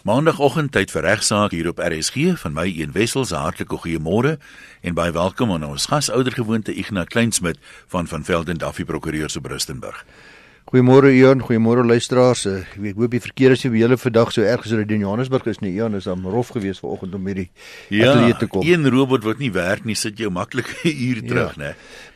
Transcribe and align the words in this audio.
Maandagoggend 0.00 0.70
tyd 0.72 0.88
vir 0.94 1.04
regsaak 1.04 1.52
hier 1.52 1.66
op 1.68 1.80
RSG 1.84 2.30
van 2.40 2.54
my 2.56 2.62
een 2.72 2.94
wessels 2.94 3.34
hartlike 3.36 3.76
goeiemôre 3.82 4.38
en 4.80 4.94
baie 4.96 5.12
welkom 5.12 5.52
aan 5.52 5.66
ons 5.66 5.90
gasouder 5.92 6.32
gewoonte 6.32 6.72
Ignas 6.72 7.10
Kleinsmid 7.12 7.60
van 7.92 8.08
van 8.08 8.24
Velden 8.24 8.56
Duffy 8.56 8.86
Prokureurs 8.88 9.36
op 9.36 9.52
Rustenburg. 9.52 10.00
Goeiemôre 10.70 11.10
Ian, 11.10 11.40
goeiemôre 11.42 11.82
luisteraars. 11.82 12.44
Eh, 12.46 12.60
ek 12.92 12.98
hoop 13.00 13.10
die 13.10 13.18
verkeer 13.18 13.56
is 13.56 13.64
nie 13.64 13.72
weer 13.72 13.90
vandag 13.98 14.28
so 14.30 14.44
erg 14.46 14.62
as 14.62 14.70
dit 14.70 14.92
in 14.94 15.00
Johannesburg 15.02 15.48
is 15.50 15.58
nie. 15.58 15.72
Ian 15.74 15.98
is 15.98 16.06
dan 16.06 16.22
rof 16.22 16.52
geweest 16.54 16.84
vanoggend 16.84 17.16
om 17.18 17.26
hierdie 17.26 17.48
ja, 17.90 18.12
atelier 18.12 18.38
te 18.38 18.46
kom. 18.46 18.62
Ja, 18.62 18.76
een 18.78 18.86
robot 18.94 19.26
wat 19.26 19.42
nie 19.42 19.50
werk 19.50 19.82
nie, 19.82 19.96
sit 19.98 20.22
jou 20.22 20.30
maklik 20.30 20.70
uur 21.08 21.24
terug, 21.26 21.58
ja. 21.58 21.58
né? 21.58 21.72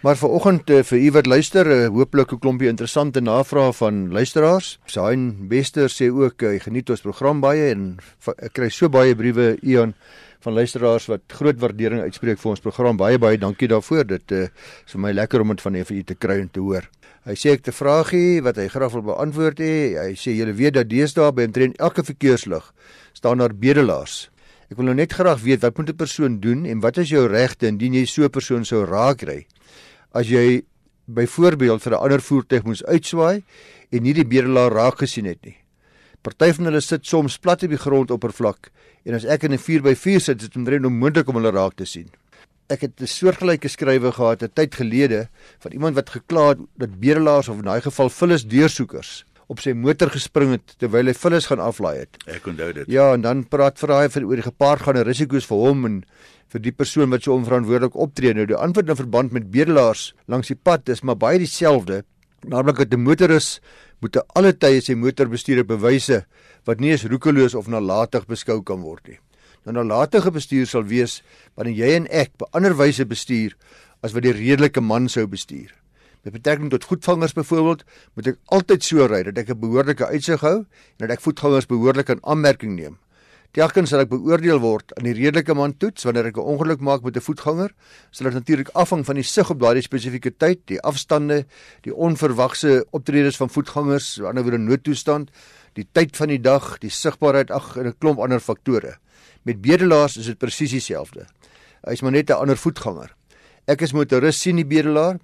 Maar 0.07 0.23
vanoggend 0.23 0.71
uh, 0.71 0.85
vir 0.87 1.03
u 1.03 1.11
wat 1.19 1.27
luister, 1.27 1.67
uh, 1.67 1.91
hooplik 1.91 2.31
'n 2.31 2.39
klompie 2.39 2.71
interessante 2.71 3.19
navrae 3.19 3.75
van 3.75 4.13
luisteraars. 4.15 4.79
Sain 4.87 5.49
Bester 5.51 5.91
sê 5.91 6.15
ook 6.15 6.47
hy 6.47 6.61
geniet 6.63 6.95
ons 6.95 7.03
program 7.03 7.43
baie 7.43 7.73
en 7.75 7.97
ek 8.39 8.55
kry 8.55 8.71
so 8.71 8.87
baie 8.87 9.19
briewe 9.19 9.59
Ian 9.67 9.99
van 10.47 10.55
luisteraars 10.55 11.11
wat 11.11 11.27
groot 11.27 11.59
waardering 11.59 12.07
uitspreek 12.07 12.39
vir 12.39 12.55
ons 12.55 12.63
program. 12.63 12.97
Baie 12.97 13.19
baie 13.19 13.35
dankie 13.35 13.67
daarvoor. 13.67 14.07
Dit 14.07 14.31
uh, 14.31 14.47
is 14.87 14.95
vir 14.95 15.01
my 15.01 15.11
lekker 15.11 15.43
om 15.43 15.51
dit 15.51 15.61
van 15.67 15.75
u 15.75 16.03
te 16.07 16.15
kry 16.15 16.39
en 16.39 16.53
te 16.55 16.63
hoor. 16.63 16.87
Hy 17.25 17.33
sê 17.41 17.55
ek 17.57 17.63
te 17.65 17.73
vraagie 17.73 18.43
wat 18.45 18.59
hy 18.61 18.67
graag 18.69 18.93
wil 18.93 19.07
beantwoord 19.07 19.61
hê. 19.65 19.97
Hy 19.97 20.13
sê 20.21 20.35
julle 20.37 20.53
weet 20.53 20.75
dat 20.77 20.91
deesdae 20.91 21.33
by 21.33 21.47
omtrent 21.49 21.79
elke 21.81 22.05
verkeerslig 22.05 22.67
staan 23.17 23.41
daar 23.41 23.55
bedelaars. 23.57 24.29
Ek 24.69 24.77
wil 24.77 24.91
nou 24.91 24.97
net 24.99 25.17
graag 25.17 25.41
weet 25.41 25.63
wat 25.65 25.79
moet 25.79 25.89
'n 25.89 25.97
persoon 25.97 26.37
doen 26.41 26.67
en 26.69 26.83
wat 26.85 26.99
is 27.01 27.09
jou 27.09 27.25
regte 27.27 27.67
indien 27.67 27.95
jy 27.95 28.05
so 28.05 28.25
'n 28.25 28.31
persoon 28.31 28.65
sou 28.65 28.85
raakry? 28.85 29.47
As 30.13 30.29
jy 30.29 30.65
byvoorbeeld 31.09 31.81
vir 31.83 31.93
'n 31.93 32.03
ander 32.05 32.21
voertuig 32.21 32.65
moes 32.65 32.85
uitswaai 32.85 33.43
en 33.91 34.03
nie 34.03 34.13
die 34.13 34.29
bedelaar 34.29 34.73
raak 34.73 34.99
gesien 34.99 35.25
het 35.25 35.41
nie. 35.45 35.57
Party 36.21 36.53
van 36.53 36.65
hulle 36.65 36.81
sit 36.81 37.07
soms 37.07 37.39
plat 37.39 37.63
op 37.63 37.71
die 37.71 37.79
grondoppervlak 37.79 38.71
en 39.05 39.15
as 39.15 39.25
ek 39.25 39.45
in 39.45 39.53
'n 39.53 39.59
4x4 39.59 40.21
sit, 40.21 40.43
is 40.43 40.49
dit 40.49 40.57
omtrent 40.57 40.85
onmoontlik 40.85 41.29
om 41.29 41.37
hulle 41.37 41.53
raak 41.53 41.75
te 41.77 41.87
sien 41.87 42.11
ek 42.69 42.81
het 42.81 43.01
'n 43.01 43.07
soortgelyke 43.07 43.69
skrywe 43.69 44.13
gehad 44.13 44.43
'n 44.43 44.53
tyd 44.55 44.75
gelede 44.75 45.29
van 45.61 45.73
iemand 45.73 45.95
wat 45.95 46.11
gekla 46.11 46.49
het 46.49 46.59
dat 46.77 47.01
bedelaars 47.01 47.49
of 47.49 47.59
in 47.59 47.65
daai 47.65 47.81
geval 47.81 48.09
vullis 48.11 48.45
deursoekers 48.45 49.25
op 49.49 49.61
sy 49.61 49.73
motor 49.73 50.11
gespring 50.11 50.51
het 50.57 50.75
terwyl 50.79 51.07
hy 51.07 51.15
vullis 51.15 51.47
gaan 51.47 51.61
aflaai 51.61 51.99
het. 51.99 52.17
Ek 52.27 52.47
onthou 52.47 52.73
dit. 52.73 52.89
Ja, 52.89 53.13
en 53.13 53.21
dan 53.21 53.45
praat 53.45 53.79
vir 53.79 53.89
daai 53.89 54.09
vir 54.09 54.25
oor 54.25 54.41
die 54.41 54.49
gepaardgaande 54.49 55.05
risiko's 55.05 55.47
vir 55.47 55.57
hom 55.57 55.85
en 55.85 56.05
vir 56.49 56.61
die 56.61 56.73
persoon 56.73 57.11
wat 57.11 57.23
so 57.23 57.35
onverantwoordelik 57.35 57.95
optree. 57.95 58.33
Nou 58.35 58.47
die 58.47 58.57
antwoord 58.57 58.89
in 58.89 58.97
verband 58.97 59.33
met 59.33 59.51
bedelaars 59.51 60.15
langs 60.27 60.49
die 60.49 60.57
pad 60.57 60.89
is 60.89 61.03
maar 61.03 61.17
baie 61.17 61.39
dieselfde. 61.39 62.05
Naamlik 62.45 62.77
dat 62.77 62.95
'n 62.95 63.03
motoris 63.03 63.61
moet 64.01 64.17
alle 64.37 64.53
tye 64.53 64.81
sy 64.81 64.95
motorbestuurder 64.95 65.67
bewyse 65.67 66.25
wat 66.65 66.81
nie 66.81 66.91
eens 66.91 67.05
roekeloos 67.05 67.55
of 67.55 67.69
nalatig 67.69 68.27
beskou 68.27 68.63
kan 68.63 68.81
word 68.81 69.09
nie 69.09 69.19
'n 69.73 69.89
latere 69.89 70.31
bestuur 70.31 70.67
sal 70.67 70.85
wees 70.85 71.23
wanneer 71.57 71.75
jy 71.75 71.95
en 71.97 72.07
ek 72.11 72.31
op 72.37 72.49
ander 72.53 72.77
wyse 72.77 73.05
bestuur 73.05 73.55
as 74.03 74.13
wat 74.13 74.23
die 74.23 74.33
redelike 74.33 74.81
man 74.81 75.09
sou 75.09 75.27
bestuur. 75.27 75.73
Met 76.25 76.33
betrekking 76.33 76.71
tot 76.71 76.85
voetgangers 76.85 77.33
byvoorbeeld, 77.37 77.85
moet 78.17 78.27
ek 78.27 78.39
altyd 78.53 78.85
so 78.85 79.07
ry 79.07 79.23
dat 79.23 79.39
ek 79.39 79.51
'n 79.51 79.61
behoorlike 79.61 80.07
uitsig 80.07 80.41
hou 80.41 80.59
en 80.65 81.01
dat 81.07 81.11
ek 81.11 81.21
voetgangers 81.21 81.67
behoorlik 81.67 82.09
in 82.09 82.21
aanmerking 82.23 82.77
neem. 82.77 82.99
Telkens 83.55 83.91
sal 83.91 84.01
ek 84.01 84.09
beoordeel 84.11 84.59
word 84.59 84.91
aan 84.99 85.05
die 85.05 85.15
redelike 85.15 85.55
man 85.55 85.77
toets 85.79 86.03
wanneer 86.03 86.27
ek 86.27 86.37
'n 86.37 86.49
ongeluk 86.53 86.81
maak 86.81 87.05
met 87.05 87.17
'n 87.17 87.21
voetganger, 87.21 87.71
sal 88.11 88.27
dit 88.27 88.35
natuurlik 88.35 88.71
afhang 88.75 89.05
van 89.07 89.15
die 89.15 89.23
sig 89.23 89.51
op 89.51 89.61
daardie 89.61 89.83
spesifieke 89.83 90.33
tyd, 90.37 90.67
die 90.67 90.81
afstande, 90.81 91.47
die 91.83 91.95
onverwagse 91.95 92.85
optredes 92.91 93.37
van 93.37 93.49
voetgangers, 93.49 94.19
aan 94.19 94.23
die 94.23 94.29
ander 94.29 94.45
wyse 94.45 94.59
noodtoestand, 94.59 95.31
die 95.75 95.87
tyd 95.93 96.17
van 96.17 96.29
die 96.29 96.41
dag, 96.41 96.79
die 96.79 96.91
sigbaarheid 96.91 97.51
ag 97.51 97.77
'n 97.77 97.95
klomp 97.99 98.19
ander 98.19 98.41
faktore. 98.41 98.99
Met 99.45 99.61
bedelaars 99.61 100.17
is 100.17 100.31
dit 100.31 100.39
presies 100.41 100.73
dieselfde. 100.73 101.27
Hy's 101.85 102.01
maar 102.01 102.13
net 102.13 102.31
'n 102.31 102.41
ander 102.41 102.57
voetganger. 102.57 103.15
Ek 103.69 103.83
is 103.83 103.93
motoris 103.93 104.41
sien 104.41 104.57
die 104.57 104.65
bedelaar. 104.65 105.21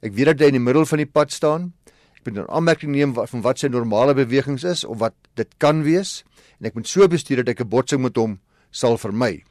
Ek 0.00 0.12
weet 0.14 0.26
dat 0.26 0.40
hy 0.40 0.46
in 0.46 0.58
die 0.58 0.60
middel 0.60 0.86
van 0.86 0.98
die 0.98 1.10
pad 1.10 1.32
staan. 1.32 1.72
Ek 2.16 2.24
moet 2.24 2.38
'n 2.38 2.50
aanmerking 2.50 2.92
neem 2.92 3.14
van 3.14 3.42
wat 3.42 3.58
sy 3.58 3.66
normale 3.66 4.14
bewegings 4.14 4.64
is 4.64 4.84
of 4.84 4.98
wat 4.98 5.14
dit 5.34 5.48
kan 5.58 5.82
wees 5.82 6.24
en 6.60 6.66
ek 6.66 6.74
moet 6.74 6.86
so 6.88 7.08
bestuur 7.08 7.36
dat 7.42 7.48
ek 7.48 7.60
'n 7.60 7.68
botsing 7.68 8.02
met 8.02 8.16
hom 8.16 8.38
sal 8.70 8.96
vermy. 8.96 9.42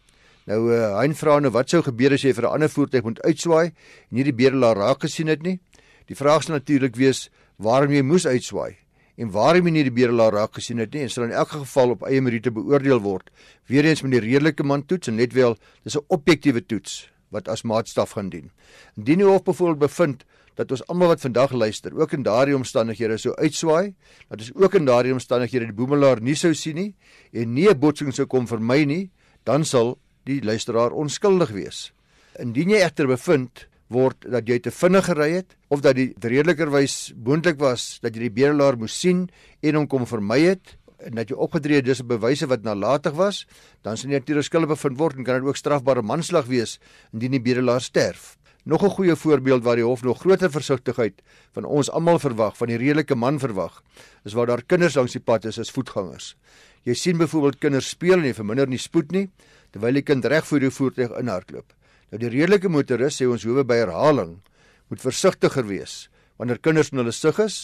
Nou 0.45 0.71
uh, 0.71 0.99
hy 0.99 1.13
vra 1.13 1.39
nou 1.39 1.51
wat 1.51 1.69
sou 1.69 1.81
gebeur 1.81 2.13
as 2.13 2.21
jy 2.21 2.33
vir 2.33 2.43
'n 2.43 2.53
ander 2.53 2.69
voertuig 2.69 3.03
moet 3.03 3.21
uitswaai 3.21 3.65
en 3.65 3.73
nie 4.11 4.23
die 4.23 4.33
bedelaar 4.33 4.77
raak 4.77 5.01
gesien 5.01 5.27
het 5.27 5.43
nie? 5.43 5.59
Die 6.07 6.15
vraag 6.15 6.43
sal 6.43 6.55
natuurlik 6.55 6.95
wees 6.95 7.29
waarom 7.57 7.91
jy 7.91 8.01
moes 8.01 8.25
uitswaai 8.25 8.82
en 9.17 9.31
waarom 9.31 9.69
nie 9.69 9.83
die 9.83 9.93
bedelaar 9.93 10.33
raak 10.33 10.55
gesien 10.57 10.81
het 10.81 10.93
nie 10.93 11.03
en 11.05 11.09
sal 11.09 11.27
in 11.27 11.31
elk 11.31 11.53
geval 11.53 11.93
op 11.95 12.05
eie 12.07 12.21
meriete 12.21 12.51
beoordeel 12.51 13.01
word. 13.03 13.29
Weereens 13.69 14.01
met 14.01 14.11
die 14.11 14.23
redelike 14.23 14.63
man 14.63 14.85
toets 14.85 15.07
en 15.07 15.15
net 15.15 15.33
wel 15.33 15.57
dis 15.83 15.95
'n 15.95 16.05
objektiewe 16.07 16.65
toets 16.65 17.09
wat 17.29 17.47
as 17.47 17.63
maatstaf 17.63 18.11
gaan 18.11 18.29
dien. 18.29 18.51
Indien 18.97 19.17
die 19.17 19.27
hof 19.27 19.43
byvoorbeeld 19.43 19.79
bevind 19.79 20.25
dat 20.55 20.71
ons 20.71 20.83
almal 20.87 21.07
wat 21.07 21.21
vandag 21.21 21.51
luister, 21.51 21.95
ook 21.97 22.13
in 22.13 22.23
daardie 22.23 22.55
omstandighede 22.55 23.17
sou 23.17 23.33
uitswaai, 23.35 23.93
dat 24.29 24.39
ons 24.39 24.53
ook 24.53 24.73
in 24.73 24.85
daardie 24.85 25.13
omstandighede 25.13 25.65
die 25.65 25.77
boemelaar 25.77 26.21
nie 26.21 26.35
sou 26.35 26.53
sien 26.53 26.75
nie 26.75 26.95
en 27.31 27.53
nie 27.53 27.69
'n 27.69 27.79
botsing 27.79 28.13
sou 28.13 28.25
kom 28.27 28.47
vermy 28.47 28.85
nie, 28.85 29.11
dan 29.43 29.65
sal 29.65 29.97
die 30.25 30.41
luisteraar 30.41 30.91
onskuldig 30.91 31.49
wees. 31.49 31.91
Indien 32.39 32.69
jy 32.69 32.81
egter 32.81 33.07
bevind 33.07 33.67
word 33.87 34.25
dat 34.31 34.47
jy 34.47 34.59
te 34.59 34.71
vinnig 34.71 35.05
gery 35.05 35.31
het 35.31 35.57
of 35.69 35.81
dat 35.81 35.95
dit 35.95 36.25
redelikerwys 36.25 37.13
moontlik 37.15 37.59
was 37.59 37.99
dat 38.01 38.15
jy 38.15 38.29
die 38.29 38.35
bedelaar 38.41 38.77
moes 38.77 38.99
sien 38.99 39.29
en 39.61 39.75
hom 39.75 39.87
kom 39.87 40.05
vermy 40.05 40.39
het 40.45 40.77
en 41.03 41.17
dat 41.19 41.31
jy 41.31 41.37
opgedree 41.39 41.81
het 41.81 41.85
dis 41.85 42.01
'n 42.01 42.07
bewyse 42.07 42.47
wat 42.47 42.63
nalatig 42.63 43.13
was, 43.13 43.45
dan 43.83 43.97
sien 43.97 44.09
jy 44.09 44.19
natuurlik 44.19 44.45
skuldig 44.45 44.69
bevind 44.69 44.97
word 44.97 45.17
en 45.17 45.23
kan 45.23 45.39
dit 45.39 45.47
ook 45.47 45.57
strafbare 45.57 46.01
manslag 46.01 46.45
wees 46.45 46.79
indien 47.13 47.31
die 47.31 47.41
bedelaar 47.41 47.81
sterf. 47.81 48.37
Nog 48.65 48.83
'n 48.83 48.89
goeie 48.89 49.15
voorbeeld 49.15 49.63
waar 49.63 49.75
die 49.75 49.85
hof 49.85 50.03
nog 50.03 50.19
groter 50.19 50.51
versigtigheid 50.51 51.21
van 51.51 51.65
ons 51.65 51.91
almal 51.91 52.19
verwag, 52.19 52.57
van 52.57 52.67
die 52.67 52.77
redelike 52.77 53.15
man 53.15 53.39
verwag, 53.39 53.83
is 54.23 54.33
waar 54.33 54.45
daar 54.45 54.63
kinders 54.63 54.95
langs 54.95 55.11
die 55.11 55.21
pad 55.21 55.45
is 55.45 55.59
as 55.59 55.71
voetgangers. 55.71 56.35
Jy 56.83 56.93
sien 56.93 57.17
byvoorbeeld 57.17 57.57
kinders 57.57 57.89
speel 57.89 58.17
en 58.17 58.23
jy 58.23 58.33
verminder 58.33 58.67
nie 58.67 58.77
spoed 58.77 59.11
nie 59.11 59.29
terwyl 59.71 59.93
die 59.93 60.01
kind 60.01 60.25
reg 60.25 60.45
voor 60.45 60.59
die 60.59 60.69
voertuig 60.69 61.11
inhardloop. 61.19 61.73
Nou 62.13 62.19
die 62.21 62.29
redelike 62.29 62.69
motoris 62.69 63.15
sê 63.17 63.25
ons 63.25 63.41
hoewe 63.41 63.63
by 63.65 63.79
herhaling 63.79 64.35
moet 64.93 65.01
versigtiger 65.01 65.65
wees 65.65 66.11
wanneer 66.37 66.59
kinders 66.61 66.91
in 66.93 66.99
hulle 67.01 67.13
sig 67.15 67.39
is, 67.41 67.55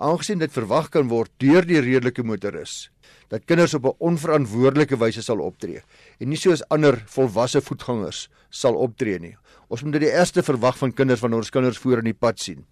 aangesien 0.00 0.40
dit 0.40 0.54
verwag 0.54 0.88
kan 0.94 1.10
word 1.10 1.28
deur 1.42 1.66
die 1.68 1.82
redelike 1.84 2.24
motoris 2.24 2.86
dat 3.28 3.44
kinders 3.44 3.74
op 3.76 3.84
'n 3.84 4.00
onverantwoordelike 4.00 4.96
wyse 4.96 5.20
sal 5.20 5.44
optree 5.44 5.82
en 6.18 6.30
nie 6.32 6.40
soos 6.40 6.64
ander 6.70 6.96
volwasse 7.12 7.60
voetgangers 7.60 8.30
sal 8.48 8.74
optree 8.74 9.18
nie. 9.18 9.36
Ons 9.68 9.82
moet 9.84 9.92
dit 9.92 10.08
die 10.08 10.16
eerste 10.16 10.42
verwag 10.42 10.78
van 10.78 10.92
kinders 10.92 11.20
wanneer 11.20 11.44
ons 11.44 11.50
kinders 11.50 11.78
voor 11.78 11.98
in 11.98 12.08
die 12.08 12.16
pad 12.16 12.40
sien. 12.40 12.64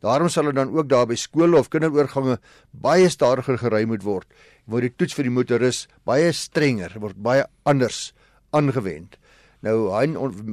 Daarom 0.00 0.28
sal 0.28 0.44
dit 0.44 0.54
dan 0.54 0.70
ook 0.70 0.88
daar 0.88 1.06
by 1.06 1.16
skole 1.16 1.58
of 1.58 1.68
kinderoorgange 1.68 2.38
baie 2.70 3.08
stadiger 3.08 3.58
gery 3.58 3.84
moet 3.84 4.02
word, 4.02 4.26
waar 4.66 4.80
die 4.80 4.94
toets 4.96 5.14
vir 5.14 5.24
die 5.24 5.34
motoris 5.34 5.88
baie 6.04 6.32
strenger 6.32 6.94
word, 7.00 7.16
baie 7.16 7.44
anders 7.64 8.12
aangewend. 8.52 9.18
Nou 9.66 9.90
hy 9.90 10.06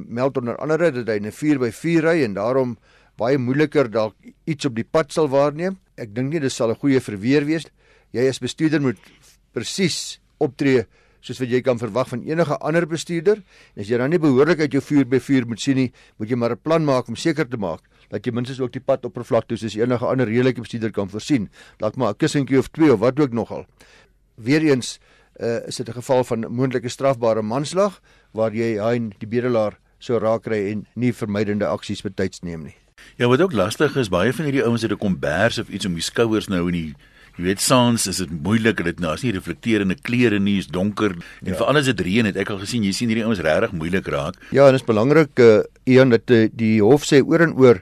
meld 0.10 0.38
onder 0.42 0.58
andere 0.58 0.92
dat 0.92 1.08
hy 1.08 1.20
'n 1.22 1.32
4x4 1.32 2.02
ry 2.08 2.24
en 2.24 2.34
daarom 2.34 2.78
baie 3.18 3.38
moeiliker 3.38 3.92
dalk 3.92 4.16
iets 4.46 4.66
op 4.66 4.76
die 4.76 4.88
pad 4.90 5.14
sal 5.14 5.30
waarneem. 5.30 5.78
Ek 5.98 6.16
dink 6.16 6.32
nie 6.32 6.40
dit 6.40 6.52
sal 6.52 6.72
'n 6.72 6.82
goeie 6.82 7.00
verweer 7.00 7.46
wees. 7.46 7.66
Jy 8.12 8.28
as 8.30 8.40
bestuurder 8.40 8.82
moet 8.82 8.98
presies 9.54 10.20
optree 10.40 10.86
soos 11.22 11.40
wat 11.40 11.50
jy 11.50 11.62
kan 11.62 11.80
verwag 11.80 12.10
van 12.10 12.24
enige 12.24 12.58
ander 12.60 12.86
bestuurder. 12.88 13.38
En 13.76 13.82
as 13.82 13.88
jy 13.88 13.98
dan 13.98 14.10
nie 14.10 14.20
behoorlik 14.20 14.60
uit 14.60 14.72
jou 14.72 14.82
4x4 14.82 15.48
moet 15.48 15.60
sien 15.60 15.76
nie, 15.76 15.92
moet 16.18 16.30
jy 16.30 16.36
maar 16.36 16.52
'n 16.52 16.62
plan 16.62 16.84
maak 16.84 17.08
om 17.08 17.16
seker 17.16 17.48
te 17.48 17.58
maak 17.58 17.82
dat 18.10 18.26
jy 18.26 18.32
minstens 18.32 18.60
ook 18.60 18.72
die 18.72 18.82
pad 18.82 19.06
oppervlakte 19.06 19.58
soos 19.58 19.76
enige 19.76 20.06
ander 20.06 20.28
redelike 20.28 20.62
bestuurder 20.62 20.92
kan 20.92 21.10
voorsien. 21.10 21.50
Dalk 21.78 21.96
maar 21.96 22.14
'n 22.14 22.18
kussentjie 22.18 22.60
of 22.60 22.70
twee 22.70 22.92
of 22.92 23.00
wat 23.00 23.20
ook 23.20 23.32
nogal. 23.32 23.66
Weereens 24.36 25.00
uh, 25.40 25.68
is 25.68 25.76
dit 25.76 25.90
'n 25.90 25.94
geval 25.94 26.24
van 26.24 26.46
moontlike 26.50 26.90
strafbare 26.90 27.42
manslag 27.42 28.02
waar 28.32 28.54
jy 28.54 28.78
hy 28.82 29.00
die 29.18 29.28
bedelaar 29.28 29.80
sou 30.00 30.20
raakry 30.20 30.72
en 30.72 30.86
nie 30.96 31.14
vermydende 31.14 31.66
aksies 31.66 32.02
betyds 32.02 32.42
neem 32.42 32.64
nie. 32.64 32.76
Ja, 33.18 33.28
wat 33.28 33.42
ook 33.42 33.54
lastig 33.54 33.96
is, 33.96 34.10
baie 34.10 34.34
van 34.34 34.46
hierdie 34.46 34.64
ouens 34.64 34.82
het 34.82 34.92
'n 34.92 34.98
kombers 34.98 35.58
of 35.58 35.70
iets 35.70 35.86
om 35.86 35.94
die 35.94 36.02
skouers 36.02 36.48
nou 36.48 36.68
in 36.68 36.74
die 36.74 36.96
jy 37.38 37.44
weet 37.44 37.62
saans 37.62 38.06
is 38.08 38.18
dit 38.18 38.30
moeilik 38.46 38.84
dit 38.84 39.00
nou 39.00 39.14
as 39.14 39.24
nie 39.24 39.32
reflekterende 39.34 39.96
klere 39.96 40.40
nie 40.40 40.60
is 40.62 40.68
donker 40.68 41.16
en 41.16 41.50
ja. 41.50 41.56
veral 41.58 41.78
as 41.78 41.90
dit 41.90 42.02
reën 42.06 42.26
het 42.30 42.38
ek 42.38 42.52
al 42.54 42.60
gesien 42.62 42.84
jy 42.84 42.92
sien 42.94 43.10
hierdie 43.10 43.26
ouens 43.26 43.42
regtig 43.42 43.72
moeilik 43.72 44.08
raak. 44.08 44.38
Ja, 44.52 44.68
en 44.68 44.78
dit 44.78 44.82
is 44.82 44.86
belangrik 44.86 45.40
uh, 45.40 45.64
een 45.90 46.10
dat 46.14 46.30
uh, 46.30 46.46
die 46.54 46.82
hof 46.82 47.08
sê 47.10 47.24
oor 47.26 47.42
en 47.42 47.56
oor 47.58 47.82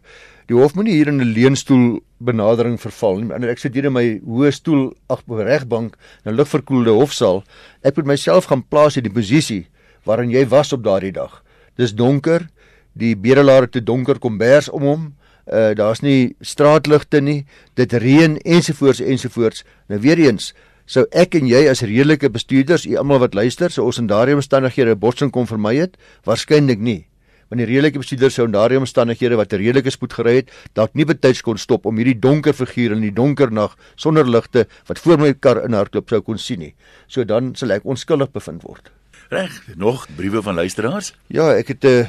Die 0.52 0.58
hof 0.60 0.74
moenie 0.76 0.98
hier 0.98 1.08
in 1.08 1.22
'n 1.24 1.32
leunstoel 1.32 2.02
benadering 2.20 2.76
verval 2.80 3.22
nie. 3.22 3.32
En 3.32 3.44
ek 3.48 3.60
sit 3.60 3.74
hier 3.74 3.86
in 3.86 3.94
my 3.94 4.20
hoë 4.20 4.52
stoel 4.52 4.94
ag 5.08 5.22
op 5.24 5.40
'n 5.40 5.48
regbank 5.48 5.96
in 6.26 6.32
'n 6.32 6.36
lugverkoelde 6.36 6.92
hofsaal. 6.92 7.44
Ek 7.84 7.96
moet 7.96 8.06
myself 8.06 8.46
gaan 8.46 8.68
plaas 8.68 8.98
in 8.98 9.04
die 9.04 9.14
posisie 9.14 9.68
waarin 10.04 10.30
jy 10.30 10.46
was 10.48 10.74
op 10.74 10.84
daardie 10.84 11.12
dag. 11.12 11.42
Dis 11.78 11.96
donker, 11.96 12.50
die 12.94 13.16
bedelaar 13.16 13.62
het 13.62 13.72
te 13.72 13.84
donker 13.84 14.20
kombers 14.20 14.70
om 14.70 14.82
hom. 14.82 15.16
Uh 15.48 15.74
daar's 15.74 16.02
nie 16.02 16.36
straatligte 16.42 17.22
nie. 17.22 17.46
Dit 17.76 17.94
reën 17.94 18.38
ensovoorts 18.38 19.00
ensovoorts. 19.00 19.64
Nou 19.88 20.02
weer 20.02 20.20
eens 20.20 20.54
sou 20.86 21.06
ek 21.12 21.36
en 21.36 21.48
jy 21.48 21.70
as 21.70 21.82
redelike 21.82 22.30
bestuurders, 22.30 22.86
u 22.86 22.98
almal 22.98 23.20
wat 23.20 23.34
luister, 23.34 23.72
sou 23.72 23.86
ons 23.86 23.98
in 23.98 24.08
daardie 24.08 24.36
omstandighede 24.36 24.92
'n 24.92 25.00
botsing 25.00 25.32
kon 25.32 25.48
vermy 25.48 25.76
het? 25.76 25.98
Waarskynlik 26.26 26.80
nie. 26.80 27.08
Want 27.52 27.60
die 27.60 27.68
redelike 27.68 28.00
bestuurders 28.00 28.38
sou 28.40 28.46
in 28.48 28.54
daardie 28.56 28.80
omstandighede 28.80 29.36
wat 29.36 29.52
'n 29.52 29.60
redelike 29.60 29.92
spoed 29.92 30.14
gery 30.14 30.36
het, 30.36 30.52
dalk 30.74 30.96
nie 30.96 31.06
betyds 31.06 31.42
kon 31.44 31.58
stop 31.58 31.86
om 31.86 31.98
hierdie 31.98 32.16
donker 32.16 32.54
figuur 32.54 32.96
in 32.96 33.02
die 33.02 33.12
donker 33.12 33.52
nag 33.52 33.76
sonder 33.96 34.24
ligte 34.24 34.68
wat 34.88 35.00
voor 35.00 35.20
my 35.20 35.34
kar 35.34 35.66
in 35.66 35.74
hardloop 35.74 36.10
sou 36.10 36.22
kon 36.22 36.38
sien 36.38 36.60
nie. 36.60 36.74
So 37.08 37.24
dan 37.24 37.56
sal 37.56 37.72
ek 37.72 37.84
onskuldig 37.84 38.32
bevind 38.32 38.64
word. 38.64 38.90
Reg, 39.30 39.52
nog 39.76 40.08
briewe 40.16 40.42
van 40.42 40.56
luisteraars? 40.56 41.14
Ja, 41.28 41.52
ek 41.52 41.68
het 41.68 41.84
'n 41.84 41.88
uh, 41.88 42.08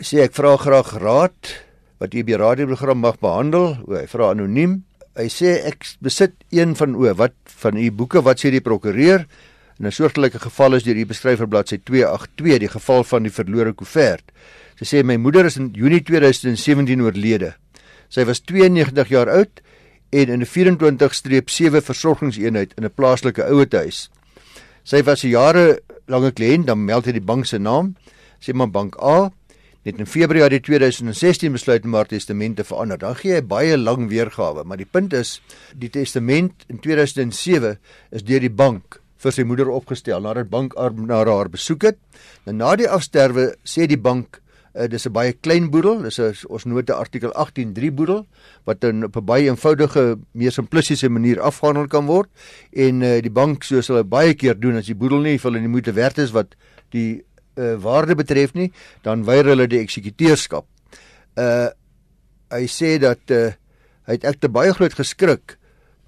sê 0.00 0.22
ek 0.22 0.34
vra 0.34 0.56
graag 0.56 0.92
raad 1.02 1.66
wat 1.98 2.14
u 2.14 2.22
by 2.22 2.38
radioprogram 2.38 2.98
mag 2.98 3.18
behandel. 3.18 3.78
O, 3.86 3.94
hy 3.94 4.06
vra 4.06 4.30
anoniem. 4.30 4.84
Hy 5.18 5.26
sê 5.26 5.66
ek 5.66 5.86
besit 6.00 6.34
een 6.54 6.76
van 6.78 6.94
o, 6.94 7.14
wat 7.14 7.34
van 7.62 7.76
u 7.76 7.90
boeke 7.90 8.22
wat 8.22 8.38
sê 8.38 8.50
die 8.54 8.62
prokureur 8.62 9.26
in 9.78 9.86
'n 9.86 9.92
soortgelyke 9.92 10.38
geval 10.38 10.74
is 10.74 10.82
deur 10.82 10.96
u 10.96 11.06
beskryf 11.06 11.40
op 11.40 11.50
bladsy 11.50 11.78
282 11.84 12.58
die 12.58 12.68
geval 12.68 13.04
van 13.04 13.22
die 13.22 13.32
verlore 13.32 13.72
koevert. 13.72 14.32
Sy 14.78 14.86
sê 14.86 15.00
my 15.02 15.16
moeder 15.18 15.48
is 15.48 15.56
in 15.58 15.72
Junie 15.74 16.04
2017 16.06 17.00
oorlede. 17.02 17.56
Sy 18.08 18.22
was 18.28 18.38
92 18.46 19.10
jaar 19.10 19.26
oud 19.32 19.60
en 20.14 20.30
in 20.30 20.40
'n 20.40 20.46
24-7 20.46 21.82
versorgingseenheid 21.82 22.74
in 22.78 22.84
'n 22.84 22.94
plaaslike 22.94 23.42
ouetehuis. 23.42 24.08
Sy 24.84 25.02
was 25.02 25.24
'n 25.24 25.30
jare 25.30 25.80
lange 26.06 26.30
kliënt, 26.30 26.66
dan 26.66 26.84
meld 26.84 27.06
hy 27.06 27.12
die 27.12 27.20
bank 27.20 27.46
se 27.46 27.58
naam, 27.58 27.96
sê 28.40 28.54
maar 28.54 28.70
bank 28.70 28.94
A 29.02 29.30
het 29.82 29.98
in 29.98 30.06
Februarie 30.06 30.60
2016 30.60 31.52
besluit 31.52 31.84
om 31.84 31.94
haar 31.94 32.06
testament 32.06 32.56
te 32.56 32.64
verander. 32.64 32.98
Dan 32.98 33.16
gee 33.16 33.34
hy 33.34 33.42
baie 33.42 33.76
lang 33.76 34.08
weergawe, 34.08 34.64
maar 34.64 34.76
die 34.76 34.88
punt 34.90 35.12
is 35.12 35.40
die 35.74 35.90
testament 35.90 36.64
in 36.68 36.78
2007 36.78 37.78
is 38.10 38.22
deur 38.22 38.40
die 38.40 38.52
bank 38.52 39.00
vir 39.18 39.32
sy 39.32 39.42
moeder 39.42 39.70
opgestel 39.70 40.20
nadat 40.20 40.50
bank 40.50 40.74
na 40.76 41.24
haar 41.24 41.48
besoek 41.48 41.82
het. 41.82 41.96
Nou 42.46 42.54
na 42.56 42.76
die 42.76 42.88
afsterwe 42.88 43.54
sê 43.64 43.86
die 43.86 43.98
bank 43.98 44.40
uh, 44.78 44.86
dis 44.88 45.06
'n 45.06 45.12
baie 45.12 45.32
klein 45.32 45.70
boedel, 45.70 46.02
dis 46.02 46.18
'n 46.18 46.34
ons 46.48 46.64
note 46.64 46.94
artikel 46.94 47.32
18.3 47.34 47.90
boedel 47.92 48.26
wat 48.64 48.84
in 48.84 49.04
op 49.04 49.16
'n 49.16 49.24
baie 49.24 49.48
eenvoudige, 49.48 50.18
meer 50.32 50.52
simplistiese 50.52 51.08
manier 51.08 51.40
afgehandel 51.40 51.86
kan 51.86 52.06
word 52.06 52.28
en 52.72 53.02
uh, 53.02 53.20
die 53.20 53.30
bank 53.30 53.62
soos 53.62 53.88
hulle 53.88 54.04
baie 54.04 54.34
keer 54.34 54.58
doen 54.60 54.76
as 54.76 54.86
die 54.86 54.94
boedel 54.94 55.20
nie 55.20 55.38
vir 55.38 55.50
hulle 55.50 55.60
die 55.60 55.68
moeite 55.68 55.92
werd 55.92 56.18
is 56.18 56.30
wat 56.30 56.54
die 56.90 57.24
uh, 57.58 57.74
waarde 57.74 58.14
betref 58.14 58.54
nie, 58.54 58.72
dan 59.02 59.24
weier 59.24 59.44
hulle 59.44 59.66
die 59.66 59.80
eksekuteurskap. 59.82 60.66
Uh 61.36 61.68
hy 62.48 62.64
sê 62.64 62.96
dat 62.96 63.28
uh, 63.30 63.52
hy 64.08 64.14
het 64.16 64.24
ek 64.24 64.38
te 64.40 64.48
baie 64.48 64.72
groot 64.72 64.94
geskrik 64.94 65.58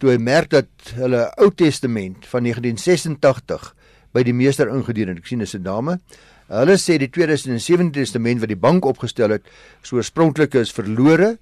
toe 0.00 0.14
hy 0.14 0.16
merk 0.16 0.48
dat 0.50 0.94
hulle 0.96 1.26
Ou 1.36 1.50
Testament 1.52 2.24
van 2.30 2.46
1986 2.48 3.74
by 4.16 4.22
die 4.24 4.34
meester 4.34 4.70
ingedien 4.72 5.12
het. 5.12 5.20
Ek 5.20 5.28
sien 5.28 5.44
dis 5.44 5.54
'n 5.54 5.62
dame. 5.62 6.00
Hulle 6.50 6.76
sê 6.82 6.98
die 6.98 7.10
2007 7.10 7.92
Testament 7.94 8.42
wat 8.42 8.50
die 8.50 8.58
bank 8.58 8.84
opgestel 8.84 9.30
het, 9.36 9.46
so 9.82 10.00
oorspronklik 10.00 10.56
is 10.58 10.74
verlore, 10.74 11.36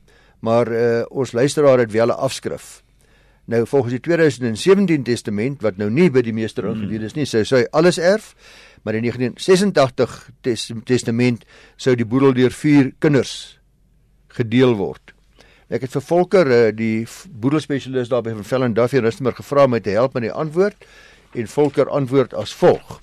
maar 0.44 0.68
uh, 0.68 1.02
ons 1.10 1.32
luisteraar 1.32 1.80
het 1.80 1.92
wel 1.92 2.12
'n 2.12 2.20
afskrif. 2.28 2.82
Nou 3.48 3.66
volgens 3.66 3.92
die 3.92 4.00
2017 4.00 5.02
Testament 5.02 5.62
wat 5.62 5.76
nou 5.76 5.90
nie 5.90 6.10
by 6.10 6.20
die 6.22 6.32
meester 6.32 6.68
ingedien 6.68 7.02
is 7.02 7.14
nie, 7.14 7.24
sê 7.24 7.42
hy 7.42 7.64
alles 7.72 7.98
erf 7.98 8.34
maar 8.82 8.94
in 8.94 9.00
1986 9.00 10.30
tes, 10.40 10.72
testament 10.84 11.44
sou 11.76 11.94
die 11.96 12.06
boedel 12.06 12.32
deur 12.32 12.54
vier 12.54 12.92
kinders 13.02 13.58
gedeel 14.38 14.76
word. 14.78 15.14
Ek 15.68 15.84
het 15.84 15.92
vir 15.92 16.04
Volker 16.04 16.50
eh, 16.52 16.70
die 16.72 17.06
boedelspesialis 17.28 18.08
daar 18.08 18.24
by 18.24 18.32
van 18.38 18.46
Vellen 18.48 18.76
Duffy 18.76 19.02
Rustenburg 19.04 19.42
gevra 19.42 19.66
om 19.68 19.76
my 19.76 19.82
te 19.84 19.92
help 19.96 20.16
met 20.16 20.24
die 20.24 20.32
antwoord 20.32 20.88
en 21.36 21.50
Volker 21.52 21.90
antwoord 21.92 22.32
as 22.32 22.54
volg. 22.56 23.00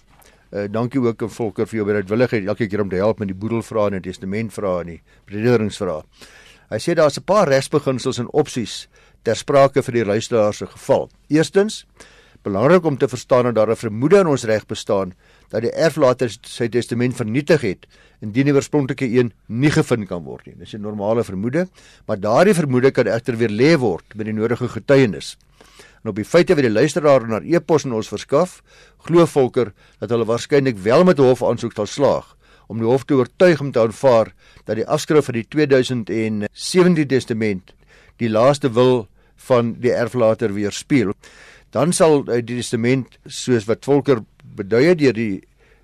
Uh, 0.52 0.68
dankie 0.70 1.02
ook 1.02 1.22
aan 1.22 1.30
Volker 1.30 1.68
vir 1.68 1.78
jou 1.78 1.86
bereidwilligheid 1.86 2.48
elke 2.48 2.68
keer 2.68 2.82
om 2.82 2.90
te 2.90 2.96
help 2.96 3.20
met 3.20 3.28
die 3.28 3.38
boedelvrae 3.38 3.88
en 3.88 4.02
die 4.02 4.12
testamentvrae 4.12 4.82
en 4.82 4.88
die 4.88 5.02
prederingsvrae. 5.26 6.04
Hy 6.70 6.80
sê 6.82 6.94
daar's 6.94 7.18
'n 7.18 7.24
paar 7.24 7.48
regsbeginsels 7.48 8.20
en 8.20 8.30
opsies 8.34 8.88
ter 9.24 9.36
sprake 9.36 9.82
vir 9.82 9.94
die 9.94 10.06
luisteraar 10.06 10.54
se 10.54 10.66
geval. 10.66 11.10
Eerstens, 11.30 11.86
belangrik 12.44 12.86
om 12.86 12.98
te 12.98 13.08
verstaan 13.08 13.44
dat 13.44 13.56
daar 13.56 13.72
'n 13.72 13.76
vermoede 13.76 14.20
in 14.20 14.28
ons 14.28 14.44
reg 14.44 14.66
bestaan 14.66 15.14
dat 15.50 15.62
die 15.62 15.72
erflater 15.72 16.30
sy 16.42 16.68
testament 16.68 17.16
vernietig 17.16 17.62
het 17.62 17.88
indien 18.22 18.46
die 18.46 18.54
oorspronklike 18.54 19.06
een 19.06 19.34
nie 19.48 19.72
gevind 19.72 20.08
kan 20.08 20.24
word 20.24 20.46
nie. 20.46 20.56
Dis 20.58 20.74
'n 20.74 20.82
normale 20.82 21.24
vermoede, 21.24 21.68
maar 22.08 22.20
daardie 22.20 22.54
vermoede 22.54 22.92
kan 22.92 23.08
egter 23.08 23.38
weer 23.38 23.50
lê 23.50 23.78
word 23.78 24.16
met 24.16 24.26
die 24.26 24.34
nodige 24.34 24.68
getuienis. 24.68 25.38
En 26.06 26.12
op 26.12 26.20
die 26.20 26.28
feite 26.30 26.54
wat 26.54 26.62
die 26.62 26.70
luisteraar 26.70 27.24
na 27.26 27.40
e-pos 27.42 27.82
aan 27.88 27.96
ons 27.98 28.12
verskaf, 28.12 28.60
glo 29.08 29.26
Volker 29.26 29.72
dat 29.98 30.12
hulle 30.14 30.28
waarskynlik 30.30 30.78
wel 30.78 31.02
met 31.04 31.18
'n 31.18 31.26
hof 31.26 31.42
aansoek 31.42 31.74
sal 31.74 31.90
slaag 31.90 32.38
om 32.68 32.78
die 32.78 32.86
hof 32.86 33.06
te 33.06 33.14
oortuig 33.14 33.60
om 33.60 33.72
te 33.72 33.80
aanvaar 33.80 34.34
dat 34.66 34.76
die 34.76 34.86
afskrif 34.86 35.26
van 35.26 35.34
die 35.34 35.48
2017 35.50 37.08
testament 37.08 37.74
die 38.18 38.30
laaste 38.30 38.70
wil 38.72 39.08
van 39.36 39.74
die 39.80 39.92
erflater 39.92 40.54
weerspieël 40.54 41.14
dan 41.72 41.94
sal 41.94 42.24
die 42.24 42.56
testament 42.56 43.18
soos 43.26 43.66
wat 43.66 43.86
Volker 43.86 44.22
beduie 44.56 44.96
deur 44.96 45.14
die 45.14 45.42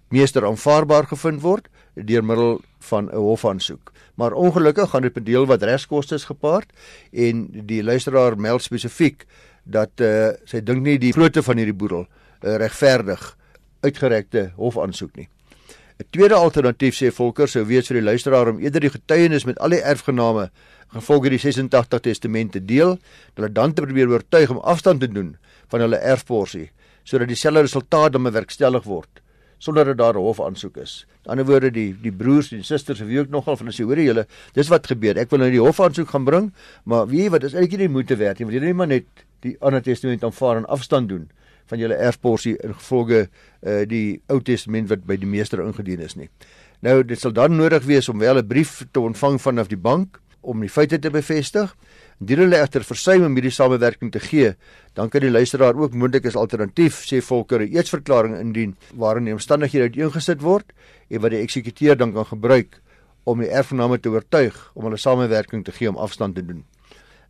meester 0.10 0.46
aanvaarbaar 0.46 1.08
gevind 1.08 1.42
word 1.42 1.68
deur 1.96 2.24
middel 2.24 2.62
van 2.80 3.10
'n 3.10 3.16
hofaansoek. 3.16 3.92
Maar 4.16 4.32
ongelukkig 4.34 4.90
gaan 4.90 5.02
dit 5.02 5.16
met 5.16 5.26
deel 5.26 5.46
wat 5.46 5.64
regskoste 5.64 6.20
gepaard 6.20 6.70
en 7.12 7.48
die 7.66 7.84
luisteraar 7.84 8.38
meld 8.38 8.62
spesifiek 8.62 9.26
dat 9.72 10.02
uh, 10.02 10.32
sy 10.46 10.62
dink 10.64 10.84
nie 10.86 10.98
die 11.02 11.14
grootte 11.16 11.44
van 11.44 11.58
hierdie 11.58 11.78
boedel 11.78 12.06
uh, 12.06 12.56
regverdig 12.62 13.24
uitgerekte 13.82 14.52
hofaansoek 14.58 15.16
nie. 15.18 15.30
'n 16.02 16.08
Tweede 16.10 16.36
alternatief 16.36 16.96
sê 16.98 17.12
Volker 17.14 17.48
sou 17.48 17.64
wees 17.70 17.88
vir 17.88 18.00
die 18.00 18.08
luisteraar 18.10 18.50
om 18.50 18.60
eerder 18.60 18.82
die 18.82 18.94
getuienis 18.94 19.46
met 19.46 19.60
al 19.60 19.76
die 19.76 19.82
erfgename 19.82 20.50
gevolg 20.92 21.30
die 21.30 21.40
86 21.40 22.02
testamente 22.02 22.60
deel, 22.60 22.98
hulle 23.36 23.50
dan 23.54 23.74
te 23.74 23.82
probeer 23.86 24.10
oortuig 24.10 24.50
om 24.50 24.58
afstand 24.58 25.00
te 25.02 25.08
doen 25.08 25.36
van 25.70 25.86
hulle 25.86 26.02
erfporsie 26.02 26.72
sodat 27.04 27.30
dieselfde 27.32 27.66
resultaat 27.66 28.14
dan 28.14 28.26
bewerkstellig 28.28 28.86
word 28.86 29.22
sonder 29.62 29.86
dat 29.86 29.98
daar 29.98 30.18
'n 30.18 30.26
hofaansoek 30.26 30.78
is. 30.78 31.06
Aan 31.06 31.22
die 31.22 31.30
ander 31.30 31.46
woorde 31.46 31.72
die 31.72 31.96
die 32.02 32.12
broers 32.12 32.52
en 32.52 32.58
die 32.58 32.66
susters 32.66 33.00
wie 33.00 33.20
ook 33.20 33.30
nogal 33.30 33.58
van 33.58 33.68
as 33.68 33.78
jy 33.78 33.86
hoor 33.86 34.00
julle 34.00 34.28
dis 34.54 34.68
wat 34.68 34.88
gebeur. 34.88 35.18
Ek 35.18 35.30
wil 35.30 35.40
nou 35.40 35.52
die 35.52 35.62
hofaansoek 35.62 36.10
gaan 36.10 36.24
bring, 36.24 36.54
maar 36.84 37.08
wie 37.08 37.30
wat 37.30 37.44
is 37.44 37.54
eintlik 37.54 37.80
nie 37.80 37.88
moeite 37.88 38.16
werd 38.16 38.40
nie 38.40 38.46
want 38.46 38.58
jy 38.58 38.66
net 38.66 38.76
maar 38.76 38.88
net 38.88 39.06
die 39.46 39.56
ander 39.60 39.82
testament 39.82 40.24
aanvaar 40.24 40.58
en 40.58 40.66
afstand 40.66 41.10
doen 41.10 41.30
van 41.72 41.80
julle 41.80 41.96
erfporsie 41.96 42.58
in 42.64 42.74
gevolge 42.74 43.22
uh, 43.28 43.84
die 43.88 44.22
Ou 44.28 44.42
Testament 44.44 44.90
wat 44.92 45.06
by 45.08 45.18
die 45.22 45.30
meester 45.30 45.62
ingedien 45.64 46.02
is 46.04 46.18
nie. 46.20 46.30
Nou 46.82 47.02
dit 47.06 47.20
sal 47.20 47.34
dan 47.38 47.56
nodig 47.56 47.86
wees 47.86 48.10
om 48.10 48.20
wel 48.20 48.42
'n 48.42 48.48
brief 48.48 48.86
te 48.92 49.00
ontvang 49.00 49.42
vanaf 49.42 49.68
die 49.68 49.78
bank 49.78 50.20
om 50.42 50.62
die 50.62 50.70
feite 50.70 51.00
te 51.00 51.10
bevestig. 51.14 51.76
Indien 52.22 52.44
hulle 52.44 52.58
egter 52.62 52.84
versuim 52.86 53.26
om 53.26 53.34
hierdie 53.38 53.54
samewerking 53.54 54.12
te 54.12 54.20
gee, 54.20 54.56
dan 54.94 55.10
kan 55.10 55.22
die 55.22 55.32
luisteraar 55.32 55.78
ook 55.78 55.94
moontlik 55.94 56.26
as 56.26 56.36
alternatief 56.36 57.06
sê 57.06 57.22
Volker 57.22 57.62
'n 57.62 57.74
eetsverklaring 57.74 58.38
indien 58.40 58.76
waarin 58.94 59.26
die 59.26 59.34
omstandighede 59.34 59.90
uiteengesit 59.90 60.42
word 60.42 60.74
en 61.10 61.22
wat 61.22 61.32
die 61.32 61.42
eksekuteur 61.42 61.98
dan 61.98 62.14
kan 62.14 62.26
gebruik 62.26 62.82
om 63.24 63.40
die 63.40 63.50
erfgename 63.50 64.00
te 64.00 64.10
oortuig 64.10 64.72
om 64.74 64.84
hulle 64.84 64.98
samewerking 64.98 65.64
te 65.66 65.72
gee 65.72 65.90
om 65.90 65.98
afstand 65.98 66.36
te 66.36 66.46
doen. 66.46 66.66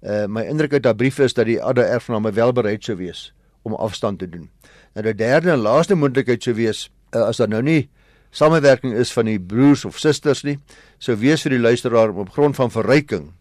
Uh 0.01 0.25
my 0.27 0.43
indruk 0.49 0.73
uit 0.73 0.83
daardie 0.83 0.97
brief 0.97 1.19
is 1.19 1.33
dat 1.33 1.45
die 1.45 1.61
ander 1.61 1.85
erfgename 1.85 2.31
wel 2.31 2.53
bereid 2.53 2.83
sou 2.83 2.95
wees 2.97 3.33
om 3.61 3.73
afstand 3.73 4.19
te 4.19 4.29
doen. 4.29 4.49
Nou 4.93 5.03
die 5.05 5.15
derde 5.15 5.51
en 5.51 5.61
laaste 5.61 5.95
moontlikheid 5.95 6.43
sou 6.43 6.55
wees 6.55 6.89
uh, 7.15 7.27
as 7.27 7.37
daar 7.37 7.49
nou 7.49 7.61
nie 7.61 7.89
samewerking 8.31 8.93
is 8.93 9.11
van 9.13 9.25
die 9.25 9.39
broers 9.39 9.85
of 9.85 9.99
susters 9.99 10.43
nie, 10.43 10.57
sou 10.99 11.15
wees 11.15 11.43
vir 11.43 11.57
die 11.57 11.61
luisteraar 11.61 12.09
om 12.09 12.23
op 12.23 12.29
grond 12.31 12.55
van 12.55 12.71
verryking 12.71 13.31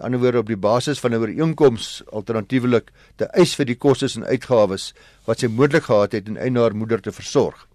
Aan 0.00 0.14
die 0.14 0.18
ander 0.18 0.38
op 0.40 0.46
die 0.48 0.56
basis 0.56 1.00
van 1.00 1.12
'n 1.12 1.20
ooreenkoms 1.20 2.02
alternatiefelik 2.10 2.90
te 3.16 3.24
eis 3.36 3.54
vir 3.54 3.66
die 3.66 3.76
kostes 3.76 4.16
en 4.16 4.24
uitgawes 4.24 4.94
wat 5.26 5.38
sy 5.38 5.46
moontlik 5.46 5.84
gehad 5.84 6.12
het 6.12 6.28
en 6.28 6.36
eienaar 6.36 6.74
moeder 6.74 7.00
te 7.00 7.12
versorg. 7.12 7.68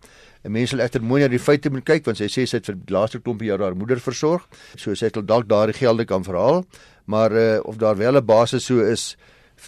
'n 0.44 0.51
Mens 0.51 0.70
sal 0.70 0.79
egter 0.79 1.03
mooi 1.03 1.22
na 1.22 1.27
die 1.27 1.39
feite 1.39 1.70
moet 1.70 1.86
kyk 1.86 2.06
want 2.06 2.17
sy 2.17 2.25
sê 2.25 2.48
sy 2.48 2.58
het 2.58 2.65
vir 2.65 2.75
die 2.75 2.94
laaste 2.94 3.20
klompie 3.20 3.48
jaar 3.48 3.60
haar 3.60 3.75
moeder 3.75 4.00
versorg, 4.00 4.48
so 4.75 4.96
sy 4.96 5.06
het 5.06 5.27
dalk 5.27 5.48
daardie 5.48 5.77
gelde 5.77 6.06
kan 6.06 6.24
verhaal, 6.24 6.65
maar 7.08 7.32
uh, 7.32 7.60
of 7.64 7.80
daar 7.80 7.98
wel 7.98 8.18
'n 8.20 8.26
basis 8.26 8.66
so 8.66 8.80
is 8.84 9.18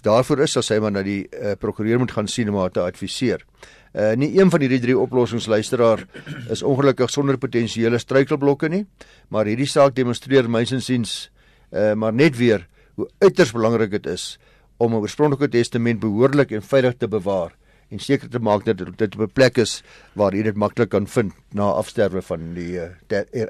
daarvoor 0.02 0.40
is 0.40 0.52
sal 0.52 0.62
sy 0.62 0.78
maar 0.78 0.92
na 0.92 1.02
die 1.02 1.26
uh, 1.28 1.52
prokureur 1.58 1.98
moet 1.98 2.12
gaan 2.12 2.28
sien 2.28 2.48
om 2.48 2.56
haar 2.56 2.70
te 2.70 2.80
adviseer. 2.80 3.44
Uh 3.92 4.14
nie 4.14 4.38
een 4.38 4.50
van 4.50 4.60
hierdie 4.60 4.80
drie 4.80 4.98
oplossings 4.98 5.46
luisteraar 5.46 6.06
is 6.50 6.62
ongelukkig 6.62 7.10
sonder 7.10 7.38
potensiële 7.38 7.98
struikelblokke 7.98 8.68
nie, 8.68 8.86
maar 9.28 9.46
hierdie 9.50 9.66
saak 9.66 9.94
demonstreer 9.94 10.50
mynsinsiens 10.50 11.30
uh, 11.72 11.92
maar 11.94 12.12
net 12.12 12.36
weer 12.36 12.68
hoe 12.94 13.08
uiters 13.18 13.52
belangrik 13.52 13.90
dit 13.90 14.06
is 14.06 14.38
om 14.76 14.94
'n 14.94 15.02
oorspronklike 15.02 15.48
testament 15.48 16.00
behoorlik 16.00 16.50
en 16.50 16.62
veilig 16.62 16.94
te 16.96 17.08
bewaar 17.08 17.56
en 17.90 17.98
seker 17.98 18.28
te 18.28 18.38
maak 18.38 18.64
dat 18.64 18.78
dit 18.78 19.14
op 19.14 19.20
'n 19.20 19.32
plek 19.32 19.58
is 19.58 19.82
waar 20.14 20.34
jy 20.34 20.42
dit 20.42 20.56
maklik 20.56 20.88
kan 20.88 21.06
vind 21.06 21.32
na 21.52 21.62
afsterwe 21.62 22.22
van 22.22 22.54
die 22.54 22.78
uh, 22.78 22.88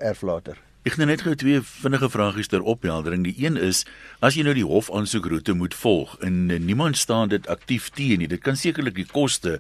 erflater. 0.01 0.70
Ek 0.81 0.95
het 0.97 1.05
net 1.05 1.21
gou 1.27 1.35
twee 1.37 1.61
vinnige 1.61 2.09
vragies 2.09 2.49
ter 2.49 2.63
opheldering. 2.65 3.27
Die 3.27 3.35
een 3.37 3.59
is 3.61 3.83
as 4.25 4.39
jy 4.39 4.47
nou 4.47 4.55
die 4.57 4.65
hof 4.65 4.89
aansoekroete 4.97 5.53
moet 5.53 5.75
volg 5.77 6.15
en 6.25 6.47
niemand 6.49 6.97
staan 6.97 7.29
dit 7.29 7.45
aktief 7.53 7.91
teen 7.93 8.23
nie, 8.23 8.29
dit 8.31 8.41
kan 8.41 8.57
sekerlik 8.57 8.97
die 8.97 9.05
koste 9.05 9.59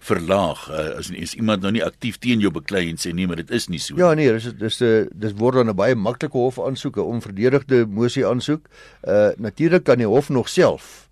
verlaag 0.00 0.62
uh, 0.70 0.84
as 0.96 1.10
is 1.10 1.34
iemand 1.34 1.66
nou 1.66 1.72
nie 1.74 1.82
aktief 1.84 2.16
teen 2.22 2.40
jou 2.40 2.52
beklei 2.54 2.86
en 2.88 3.00
sê 3.02 3.10
nee 3.12 3.28
maar 3.28 3.42
dit 3.42 3.50
is 3.50 3.66
nie 3.68 3.80
so. 3.82 3.98
Ja 3.98 4.14
nee, 4.14 4.30
dis 4.32 4.46
dis 4.60 4.78
dis 5.10 5.34
word 5.42 5.58
dan 5.58 5.74
'n 5.74 5.76
baie 5.76 5.98
maklike 5.98 6.38
hof 6.38 6.62
aansoek, 6.62 6.96
'n 6.96 7.18
onverdedigde 7.18 7.84
mosie 7.86 8.26
aansoek. 8.26 8.70
Uh 9.02 9.34
natuurlik 9.36 9.84
kan 9.84 9.98
die 9.98 10.06
hof 10.06 10.30
nog 10.30 10.48
self 10.48 11.10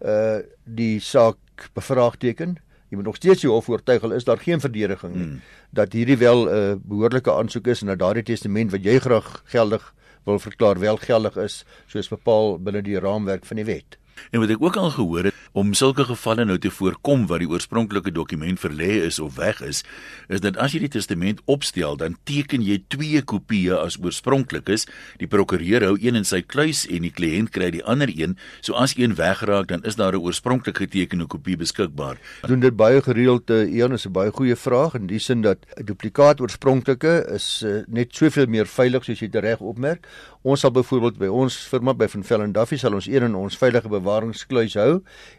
uh 0.00 0.40
die 0.64 1.00
saak 1.00 1.36
bevraagteken. 1.74 2.56
Jy 2.88 2.96
moet 2.96 3.06
nog 3.06 3.16
steeds 3.16 3.40
die 3.40 3.50
hof 3.50 3.68
oortuig 3.68 4.02
al 4.02 4.12
is 4.12 4.24
daar 4.24 4.38
geen 4.38 4.60
verdediging 4.60 5.14
nie 5.14 5.24
hmm. 5.24 5.40
dat 5.70 5.92
hierdie 5.92 6.16
wel 6.16 6.46
'n 6.46 6.54
uh, 6.54 6.74
behoorlike 6.82 7.32
aansoek 7.32 7.66
is 7.66 7.80
en 7.80 7.86
dat 7.86 7.98
daardie 7.98 8.22
testament 8.22 8.70
wat 8.70 8.84
jy 8.84 8.98
graag 8.98 9.42
geldig 9.44 9.94
wil 10.24 10.38
verklaar 10.38 10.78
wel 10.78 10.96
geldig 10.96 11.36
is 11.36 11.64
soos 11.86 12.08
bepaal 12.08 12.58
binne 12.58 12.82
die 12.82 12.98
raamwerk 12.98 13.46
van 13.46 13.56
die 13.56 13.64
wet. 13.64 13.98
En 14.30 14.40
wat 14.40 14.50
ek 14.50 14.62
ook 14.62 14.76
al 14.76 14.90
gehoor 14.90 15.24
het 15.30 15.34
om 15.56 15.72
sulke 15.72 16.04
gevalle 16.04 16.44
nou 16.44 16.58
te 16.60 16.68
voorkom 16.68 17.24
waar 17.30 17.40
die 17.40 17.48
oorspronklike 17.48 18.12
dokument 18.12 18.60
verlê 18.60 18.98
is 19.06 19.16
of 19.22 19.38
weg 19.40 19.62
is, 19.64 19.80
is 20.28 20.42
dat 20.44 20.58
as 20.60 20.74
jy 20.74 20.82
die 20.84 20.92
testament 20.98 21.40
opstel, 21.48 21.96
dan 21.96 22.18
teken 22.28 22.64
jy 22.64 22.82
twee 22.92 23.22
kopieë 23.24 23.78
as 23.80 23.96
oorspronklik 24.02 24.68
is. 24.74 24.84
Die 25.16 25.28
prokureur 25.32 25.86
hou 25.86 25.94
een 25.96 26.18
in 26.20 26.28
sy 26.28 26.42
kluis 26.44 26.84
en 26.92 27.06
die 27.06 27.12
kliënt 27.14 27.54
kry 27.56 27.70
die 27.72 27.84
ander 27.88 28.12
een. 28.12 28.36
So 28.60 28.76
as 28.76 28.98
een 29.00 29.16
wegraak, 29.16 29.70
dan 29.72 29.84
is 29.88 29.96
daar 29.96 30.12
'n 30.12 30.20
oorspronklik 30.20 30.76
getekende 30.76 31.26
kopie 31.26 31.56
beskikbaar. 31.56 32.20
Doen 32.46 32.60
dit 32.60 32.76
baie 32.76 33.00
gereeld, 33.00 33.48
een 33.50 33.92
is 33.92 34.06
'n 34.06 34.12
baie 34.12 34.30
goeie 34.30 34.56
vraag 34.56 34.94
in 34.94 35.06
die 35.06 35.18
sin 35.18 35.40
dat 35.40 35.58
'n 35.76 35.84
duplikaat 35.84 36.40
oorspronklike 36.40 37.26
is 37.32 37.62
uh, 37.64 37.82
net 37.88 38.14
soveel 38.14 38.46
meer 38.46 38.66
veilig 38.66 39.04
soos 39.04 39.20
jy 39.20 39.28
dit 39.28 39.42
reg 39.42 39.60
opmerk. 39.60 40.06
Ons 40.46 40.62
sal 40.62 40.70
byvoorbeeld 40.70 41.16
by 41.18 41.26
ons 41.26 41.54
firma 41.66 41.90
by 41.98 42.06
Van 42.12 42.22
Velden 42.22 42.52
Duffy 42.54 42.76
sal 42.78 42.94
ons 42.94 43.08
een 43.10 43.24
in 43.26 43.32
ons 43.34 43.56
veilige 43.58 43.90
bewaringskluis 43.90 44.76
hou 44.78 44.90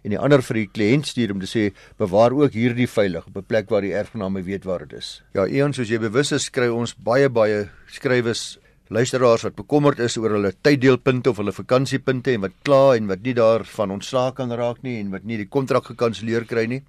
en 0.03 0.11
die 0.11 0.19
ander 0.19 0.41
vir 0.43 0.59
die 0.59 0.65
kliënt 0.67 1.07
stuur 1.07 1.31
om 1.31 1.39
te 1.39 1.47
sê 1.47 1.63
bewaar 2.01 2.35
ook 2.35 2.57
hierdie 2.59 2.89
veilig 2.91 3.23
op 3.29 3.37
'n 3.39 3.47
plek 3.47 3.71
waar 3.71 3.87
die 3.87 3.93
erfgename 3.95 4.43
weet 4.43 4.67
waar 4.67 4.83
dit 4.83 4.97
is. 4.99 5.23
Ja, 5.33 5.47
een 5.47 5.71
soos 5.73 5.87
jy 5.87 5.99
bewus 5.99 6.33
is, 6.33 6.49
kry 6.49 6.67
ons 6.67 6.93
baie 6.93 7.29
baie 7.29 7.69
skrywes 7.87 8.59
luisteraars 8.89 9.43
wat 9.43 9.55
bekommerd 9.55 9.99
is 9.99 10.17
oor 10.17 10.29
hulle 10.29 10.51
tyddeelpunte 10.61 11.29
of 11.29 11.37
hulle 11.37 11.53
vakansiepunte 11.53 12.33
en 12.33 12.41
wat 12.41 12.59
kla 12.63 12.95
en 12.97 13.07
wat 13.07 13.23
nie 13.23 13.33
daarvan 13.33 13.91
ontslaak 13.91 14.35
kan 14.35 14.51
raak 14.51 14.83
nie 14.83 14.99
en 14.99 15.11
wat 15.11 15.23
nie 15.23 15.37
die 15.37 15.47
kontrak 15.47 15.85
gekanselleer 15.85 16.43
kry 16.43 16.65
nie. 16.65 16.83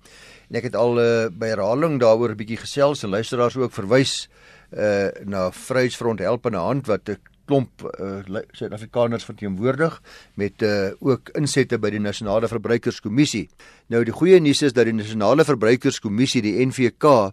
En 0.50 0.56
ek 0.56 0.64
het 0.64 0.74
al 0.74 0.98
uh, 0.98 1.28
by 1.30 1.54
herhaling 1.54 2.00
daaroor 2.00 2.30
'n 2.30 2.36
bietjie 2.36 2.58
gesels 2.66 3.04
en 3.04 3.10
luisteraars 3.10 3.56
ook 3.56 3.72
verwys 3.72 4.28
uh 4.72 5.08
na 5.24 5.50
Vryheidsfront 5.50 6.18
Helpende 6.18 6.58
Hand 6.58 6.86
wat 6.86 7.08
'n 7.08 7.16
klomp 7.48 7.84
uh, 7.88 8.42
Suid-Afrikaners 8.52 9.24
verteenwoordig 9.24 9.96
met 10.40 10.62
uh, 10.62 10.92
ook 11.00 11.32
insette 11.38 11.78
by 11.80 11.90
die 11.94 12.02
Nasionale 12.02 12.48
Verbruikerskommissie. 12.50 13.46
Nou 13.92 14.04
die 14.04 14.14
goeie 14.14 14.40
nuus 14.44 14.62
is 14.66 14.76
dat 14.76 14.88
die 14.88 14.96
Nasionale 14.96 15.46
Verbruikerskommissie, 15.48 16.44
die 16.44 16.56
NVK, 16.66 17.32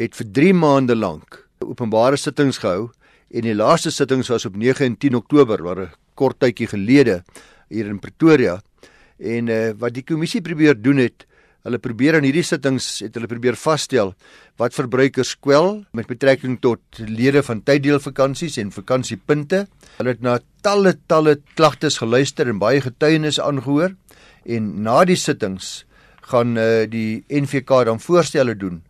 het 0.00 0.16
vir 0.16 0.30
3 0.40 0.54
maande 0.56 0.96
lank 0.96 1.42
openbare 1.60 2.16
sittings 2.16 2.60
gehou 2.62 2.88
en 3.30 3.46
die 3.46 3.54
laaste 3.54 3.92
sittings 3.94 4.30
was 4.32 4.46
op 4.48 4.56
9 4.58 4.86
en 4.86 4.96
10 4.98 5.18
Oktober, 5.18 5.62
waar 5.62 5.80
'n 5.86 5.90
kort 6.14 6.38
tydjie 6.38 6.66
gelede 6.66 7.22
hier 7.68 7.86
in 7.86 7.98
Pretoria. 7.98 8.60
En 9.18 9.48
uh, 9.48 9.70
wat 9.78 9.94
die 9.94 10.04
kommissie 10.04 10.40
probeer 10.40 10.74
doen 10.80 10.96
het, 10.96 11.26
Hulle 11.66 11.78
probeer 11.82 12.16
in 12.16 12.24
hierdie 12.24 12.44
sittings 12.46 12.86
het 13.04 13.16
hulle 13.18 13.28
probeer 13.28 13.56
vasstel 13.60 14.14
wat 14.60 14.76
verbruikers 14.76 15.34
kwel 15.44 15.82
met 15.96 16.08
betrekking 16.08 16.56
tot 16.64 16.80
lede 17.04 17.42
van 17.44 17.60
tyddeelvakansies 17.60 18.56
en 18.62 18.72
vakansiepunte. 18.72 19.66
Hulle 19.98 20.14
het 20.14 20.22
na 20.24 20.38
talle 20.64 20.94
talle 21.10 21.36
klagtes 21.58 22.00
geluister 22.00 22.48
en 22.48 22.60
baie 22.62 22.80
getuienis 22.80 23.40
aangehoor 23.44 23.92
en 24.48 24.70
na 24.86 25.02
die 25.04 25.18
sittings 25.20 25.82
gaan 26.30 26.56
uh, 26.56 26.86
die 26.88 27.24
NVK 27.28 27.84
dan 27.88 28.00
voorstelle 28.00 28.54
doen 28.56 28.80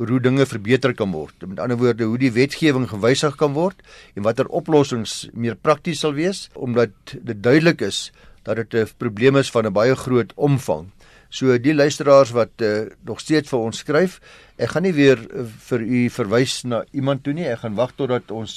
hoe 0.00 0.20
dinge 0.20 0.46
verbeter 0.48 0.94
kan 0.96 1.10
word. 1.12 1.34
Met 1.44 1.58
ander 1.60 1.76
woorde, 1.76 2.06
hoe 2.08 2.18
die 2.18 2.32
wetgewing 2.32 2.86
gewysig 2.88 3.36
kan 3.36 3.52
word 3.52 3.82
en 4.16 4.24
watter 4.24 4.48
oplossings 4.48 5.28
meer 5.34 5.58
prakties 5.60 6.00
sal 6.02 6.16
wees 6.16 6.48
omdat 6.56 6.94
dit 7.12 7.42
duidelik 7.42 7.84
is 7.84 8.08
dat 8.42 8.56
dit 8.56 8.74
'n 8.74 8.88
probleem 8.96 9.36
is 9.36 9.50
van 9.50 9.66
'n 9.66 9.72
baie 9.72 9.94
groot 9.94 10.32
omvang. 10.34 10.88
So 11.30 11.54
die 11.62 11.74
luisteraars 11.74 12.32
wat 12.34 12.62
uh, 12.66 12.88
nog 13.06 13.20
steeds 13.22 13.52
vir 13.52 13.62
ons 13.62 13.82
skryf, 13.84 14.18
ek 14.58 14.72
gaan 14.74 14.82
nie 14.88 14.94
weer 14.96 15.20
uh, 15.30 15.44
vir 15.70 15.84
u 15.86 16.00
verwys 16.10 16.56
na 16.66 16.82
iemand 16.90 17.22
toe 17.22 17.34
nie. 17.36 17.46
Ek 17.46 17.62
gaan 17.62 17.78
wag 17.78 17.94
totdat 17.98 18.32
ons 18.34 18.56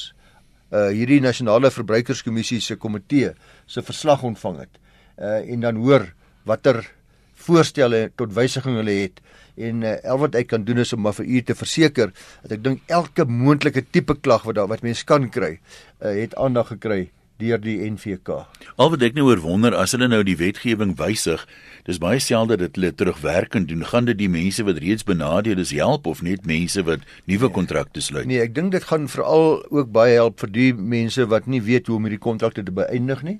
uh, 0.73 0.89
hierdie 0.89 1.21
nasionale 1.21 1.69
verbruikerskommissie 1.73 2.61
se 2.65 2.79
komitee 2.81 3.35
se 3.69 3.85
verslag 3.85 4.25
ontvang 4.25 4.63
het. 4.65 4.81
Uh, 5.21 5.39
en 5.53 5.67
dan 5.67 5.77
hoor 5.83 6.09
watter 6.49 6.81
voorstelle 7.45 8.07
tot 8.17 8.33
wysiging 8.33 8.79
hulle 8.81 8.97
het 9.03 9.21
en 9.61 9.83
uh, 9.85 9.97
al 10.09 10.23
wat 10.23 10.37
ek 10.39 10.49
kan 10.55 10.65
doen 10.65 10.81
is 10.81 10.93
om 10.95 11.03
maar 11.05 11.13
vir 11.19 11.29
u 11.29 11.41
te 11.45 11.55
verseker 11.57 12.13
dat 12.41 12.55
ek 12.57 12.63
dink 12.65 12.93
elke 12.93 13.27
moontlike 13.29 13.85
tipe 13.93 14.15
klag 14.25 14.47
wat 14.47 14.57
daar 14.57 14.71
wat 14.71 14.81
mens 14.85 15.03
kan 15.05 15.29
kry, 15.29 15.59
uh, 16.01 16.09
het 16.09 16.33
aandag 16.41 16.73
gekry 16.73 17.11
deur 17.43 17.61
die 17.61 17.77
NVK. 17.83 18.43
Al 18.79 18.91
wat 18.93 19.03
ek 19.05 19.17
nou 19.17 19.27
oor 19.27 19.41
wonder 19.43 19.75
as 19.75 19.93
hulle 19.95 20.07
nou 20.11 20.21
die 20.25 20.37
wetgewing 20.39 20.95
wysig, 20.99 21.43
dis 21.87 21.99
baie 21.99 22.21
selde 22.23 22.57
dat 22.61 22.77
hulle 22.79 22.93
terugwerkend 22.95 23.69
doen. 23.71 23.83
Gaan 23.89 24.07
dit 24.07 24.17
die 24.21 24.31
mense 24.31 24.63
wat 24.63 24.79
reeds 24.83 25.03
benadeel 25.07 25.59
is 25.59 25.75
help 25.75 26.07
of 26.07 26.23
net 26.23 26.47
mense 26.49 26.83
wat 26.87 27.03
nuwe 27.29 27.51
kontrakte 27.51 28.01
sluit? 28.01 28.29
Nee, 28.29 28.41
ek 28.45 28.55
dink 28.55 28.71
dit 28.75 28.87
gaan 28.87 29.09
veral 29.11 29.59
ook 29.67 29.91
baie 29.91 30.15
help 30.15 30.39
vir 30.43 30.53
die 30.55 30.71
mense 30.73 31.27
wat 31.31 31.49
nie 31.51 31.61
weet 31.61 31.91
hoe 31.91 31.99
om 31.99 32.07
hierdie 32.07 32.23
kontrakte 32.23 32.63
te 32.63 32.75
beëindig 32.75 33.27
nie 33.27 33.39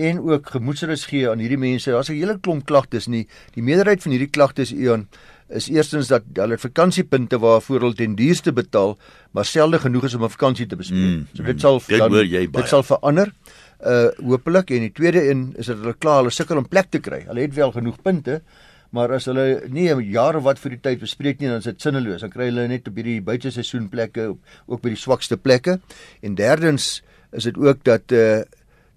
en 0.00 0.20
ook 0.24 0.54
gemoedsrus 0.54 1.04
gee 1.10 1.28
aan 1.28 1.42
hierdie 1.42 1.60
mense. 1.60 1.90
Daar's 1.90 2.08
'n 2.08 2.16
hele 2.16 2.38
klomp 2.40 2.64
klagtes 2.64 3.06
nie. 3.06 3.26
Die 3.54 3.62
meerderheid 3.62 4.02
van 4.02 4.12
hierdie 4.12 4.30
klagtes 4.30 4.72
Ion 4.72 5.08
is 5.50 5.68
eerstens 5.68 6.10
dat 6.10 6.26
hulle 6.38 6.58
vakansiepunte 6.58 7.38
waarvoor 7.42 7.84
hulle 7.84 7.98
ten 7.98 8.14
duurste 8.18 8.52
betaal, 8.54 8.96
maar 9.34 9.44
selde 9.44 9.80
genoeg 9.82 10.04
is 10.04 10.14
om 10.14 10.24
'n 10.24 10.30
vakansie 10.30 10.66
te 10.66 10.76
bespreek. 10.76 11.16
Mm, 11.16 11.26
so 11.34 11.42
dit 11.42 11.60
sal 11.60 11.82
dit, 11.86 11.98
dan, 11.98 12.12
dit 12.52 12.68
sal 12.68 12.82
verander. 12.82 13.32
Uh 13.80 14.08
hopelik 14.22 14.70
en 14.70 14.80
die 14.80 14.92
tweede 14.92 15.30
een 15.30 15.54
is 15.56 15.66
dat 15.66 15.78
hulle 15.78 15.94
klaar 15.94 16.16
hulle 16.16 16.30
sukkel 16.30 16.56
om 16.56 16.68
plek 16.68 16.90
te 16.90 16.98
kry. 16.98 17.24
Hulle 17.26 17.40
het 17.40 17.54
wel 17.54 17.72
genoeg 17.72 18.02
punte, 18.02 18.42
maar 18.90 19.12
as 19.12 19.24
hulle 19.24 19.62
nie 19.68 19.94
'n 19.94 20.10
jaar 20.10 20.36
of 20.36 20.42
wat 20.42 20.58
vir 20.58 20.70
die 20.70 20.80
tyd 20.80 21.00
bespreek 21.00 21.40
nie, 21.40 21.48
dan 21.48 21.58
is 21.58 21.64
dit 21.64 21.80
sinneloos. 21.80 22.20
Dan 22.20 22.30
kry 22.30 22.44
hulle 22.44 22.68
net 22.68 22.88
op 22.88 22.94
hierdie 22.94 23.22
buiteseisoen 23.22 23.88
plekke 23.88 24.36
ook 24.66 24.80
by 24.82 24.88
die 24.88 24.96
swakste 24.96 25.36
plekke. 25.36 25.80
En 26.22 26.34
derdens 26.34 27.02
is 27.32 27.44
dit 27.44 27.56
ook 27.56 27.84
dat 27.84 28.12
uh 28.12 28.42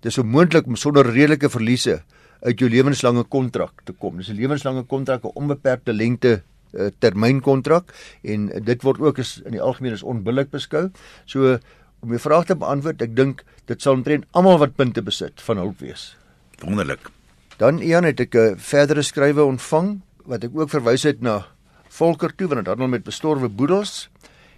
dis 0.02 0.18
onmoontlik 0.18 0.66
om 0.68 0.76
sonder 0.76 1.06
redelike 1.06 1.50
verliese 1.50 2.04
uit 2.44 2.60
jou 2.60 2.70
lewenslange 2.70 3.24
kontrak 3.24 3.84
te 3.88 3.94
kom. 3.94 4.18
Dis 4.18 4.30
'n 4.30 4.36
lewenslange 4.36 4.84
kontrak, 4.84 5.24
'n 5.24 5.32
onbeperkte 5.36 5.94
lengte 5.94 6.42
uh, 6.74 6.90
termyn 7.00 7.42
kontrak 7.42 7.94
en 8.22 8.48
dit 8.48 8.82
word 8.82 9.00
ook 9.00 9.20
as 9.20 9.42
in 9.46 9.52
die 9.52 9.62
algemeen 9.62 9.94
as 9.94 10.04
onbillik 10.04 10.52
beskou. 10.52 10.90
So 11.26 11.58
om 12.04 12.10
jou 12.10 12.20
vraag 12.20 12.46
te 12.46 12.56
beantwoord, 12.56 13.02
ek 13.02 13.16
dink 13.16 13.44
dit 13.66 13.82
sal 13.82 13.96
omtrent 13.96 14.26
almal 14.32 14.60
wat 14.60 14.76
punte 14.76 15.02
besit 15.02 15.42
van 15.42 15.58
hulp 15.58 15.80
wees. 15.80 16.16
Wonderlik. 16.60 17.10
Dan 17.58 17.80
Ian 17.82 18.04
het 18.04 18.20
ek 18.20 18.36
'n 18.36 18.58
verdere 18.58 19.02
skrywe 19.02 19.44
ontvang 19.44 20.02
wat 20.26 20.44
ek 20.44 20.52
ook 20.54 20.70
verwys 20.70 21.04
het 21.04 21.22
na 21.22 21.46
Volker 21.90 22.36
toe 22.36 22.48
want 22.48 22.66
dit 22.66 22.68
handel 22.68 22.88
met 22.88 23.04
bestorwe 23.04 23.50
boedels. 23.50 24.10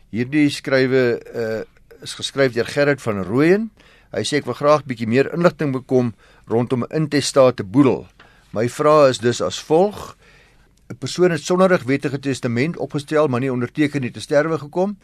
Hierdie 0.09 0.49
skrywe 0.49 1.19
uh, 1.35 1.63
is 2.01 2.13
geskryf 2.13 2.53
deur 2.53 2.65
Gerrit 2.65 3.01
van 3.01 3.23
Rooyen. 3.23 3.71
Hy 4.15 4.22
sê 4.24 4.38
ek 4.39 4.45
wil 4.48 4.55
graag 4.55 4.86
bietjie 4.88 5.10
meer 5.12 5.27
inligting 5.36 5.74
bekom 5.75 6.13
rondom 6.48 6.86
'n 6.88 6.95
intestate 6.95 7.63
boedel. 7.63 8.07
My 8.55 8.69
vraag 8.69 9.10
is 9.10 9.19
dus 9.19 9.41
as 9.41 9.60
volg: 9.60 10.15
'n 10.89 10.95
Persoon 10.95 11.31
het 11.31 11.43
sonder 11.43 11.74
'n 11.74 11.86
wettige 11.86 12.19
testament 12.19 12.77
opgestel, 12.77 13.27
maar 13.27 13.41
nie 13.41 13.51
onderteken 13.51 14.01
nie 14.01 14.12
te 14.12 14.22
sterwe 14.22 14.57
gekom. 14.57 14.98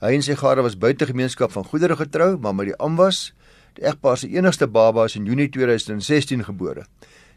Hy 0.00 0.14
en 0.14 0.22
sy 0.22 0.34
gade 0.34 0.62
was 0.62 0.78
buite 0.78 1.06
gemeenskap 1.06 1.52
van 1.52 1.64
goedere 1.64 1.96
getrou, 1.96 2.38
maar 2.38 2.54
met 2.54 2.66
die 2.66 2.76
amwas, 2.76 3.32
die 3.74 3.84
egpaar 3.84 4.16
se 4.16 4.28
enigste 4.28 4.66
baba 4.66 5.04
is 5.04 5.16
in 5.16 5.24
Junie 5.24 5.48
2016 5.48 6.44
gebore. 6.44 6.86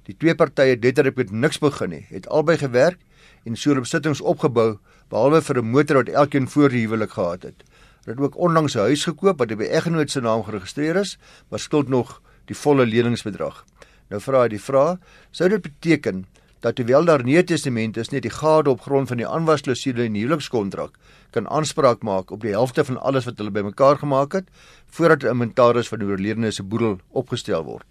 Die 0.03 0.15
twee 0.17 0.35
partye 0.35 0.75
het 0.75 0.83
letterlik 0.83 1.15
met 1.15 1.31
niks 1.31 1.57
begin 1.57 1.89
nie, 1.89 2.05
het 2.09 2.27
albei 2.29 2.57
gewerk 2.57 2.99
en 3.45 3.55
so 3.55 3.71
'n 3.71 3.81
besittings 3.81 4.21
opgebou 4.21 4.77
behalwe 5.09 5.41
vir 5.41 5.57
'n 5.57 5.71
motor 5.71 5.95
wat 5.95 6.09
elkeen 6.09 6.47
voor 6.47 6.69
die 6.69 6.85
huwelik 6.85 7.11
gehad 7.11 7.43
het. 7.43 7.63
Hulle 8.05 8.15
het 8.15 8.25
ook 8.25 8.37
onlangs 8.37 8.75
'n 8.75 8.79
huis 8.79 9.03
gekoop 9.03 9.37
wat 9.37 9.57
by 9.57 9.63
egnoot 9.63 10.11
se 10.11 10.21
naam 10.21 10.43
geregistreer 10.43 10.95
is, 10.95 11.17
maar 11.49 11.59
skuld 11.59 11.87
nog 11.87 12.21
die 12.45 12.55
volle 12.55 12.85
leningsbedrag. 12.85 13.65
Nou 14.09 14.21
vra 14.21 14.41
hy 14.41 14.47
die 14.47 14.61
vraag: 14.61 14.97
Sou 15.31 15.49
dit 15.49 15.61
beteken 15.61 16.25
dat 16.59 16.77
hoewel 16.77 17.05
daar 17.05 17.23
nie 17.23 17.37
'n 17.37 17.45
testament 17.45 17.97
is 17.97 18.09
nie, 18.09 18.21
die 18.21 18.29
gade 18.29 18.69
op 18.69 18.81
grond 18.81 19.07
van 19.07 19.17
die 19.17 19.27
aanwasklausule 19.27 20.03
in 20.03 20.13
die 20.13 20.21
huwelikskontrak 20.21 20.91
kan 21.29 21.49
aanspraak 21.49 22.01
maak 22.01 22.31
op 22.31 22.41
die 22.41 22.51
helfte 22.51 22.85
van 22.85 23.01
alles 23.01 23.25
wat 23.25 23.37
hulle 23.37 23.51
bymekaar 23.51 23.97
gemaak 23.97 24.33
het 24.33 24.47
voordat 24.85 25.23
'n 25.23 25.33
inventaris 25.35 25.87
van 25.87 25.99
die 25.99 26.07
oorledene 26.07 26.51
se 26.51 26.63
boedel 26.63 26.99
opgestel 27.11 27.63
word? 27.63 27.85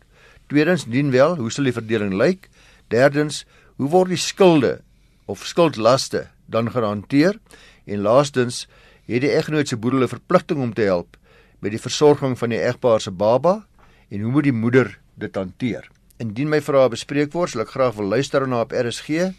Tweedens, 0.47 0.85
dien 0.85 1.11
wel, 1.11 1.37
hoe 1.37 1.51
sal 1.51 1.65
die 1.65 1.73
verdeling 1.73 2.15
lyk? 2.15 2.49
Derdens, 2.89 3.45
hoe 3.77 3.89
word 3.89 4.09
die 4.09 4.17
skulde 4.17 4.81
of 5.25 5.47
skuldlaste 5.47 6.29
dan 6.47 6.71
gehanteer? 6.71 7.39
En 7.85 8.01
laastens, 8.01 8.69
het 9.07 9.23
die 9.23 9.33
egnoot 9.37 9.69
se 9.69 9.77
boedel 9.77 10.03
'n 10.03 10.09
verpligting 10.09 10.61
om 10.61 10.75
te 10.75 10.83
help 10.83 11.17
by 11.61 11.69
die 11.69 11.81
versorging 11.81 12.39
van 12.39 12.49
die 12.51 12.61
egpaar 12.61 13.01
se 13.01 13.11
baba 13.11 13.67
en 14.11 14.21
hoe 14.21 14.31
moet 14.31 14.45
die 14.45 14.53
moeder 14.53 14.99
dit 15.15 15.35
hanteer? 15.35 15.89
Indien 16.19 16.49
my 16.49 16.61
vrae 16.61 16.89
bespreek 16.89 17.33
word, 17.33 17.51
sal 17.51 17.63
ek 17.63 17.69
graag 17.69 17.95
wil 17.95 18.07
luister 18.07 18.47
na 18.49 18.61
op 18.61 18.73
RSG. 18.73 19.33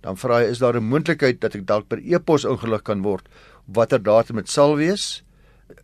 Dan 0.00 0.16
vra 0.16 0.38
hy 0.38 0.50
is 0.50 0.58
daar 0.58 0.76
'n 0.76 0.84
moontlikheid 0.84 1.40
dat 1.40 1.54
ek 1.54 1.66
dalk 1.66 1.88
per 1.88 1.98
e-pos 1.98 2.44
ingelig 2.44 2.82
kan 2.82 3.02
word 3.02 3.28
watter 3.66 4.02
datum 4.02 4.36
dit 4.36 4.48
sal 4.48 4.76
wees? 4.76 5.22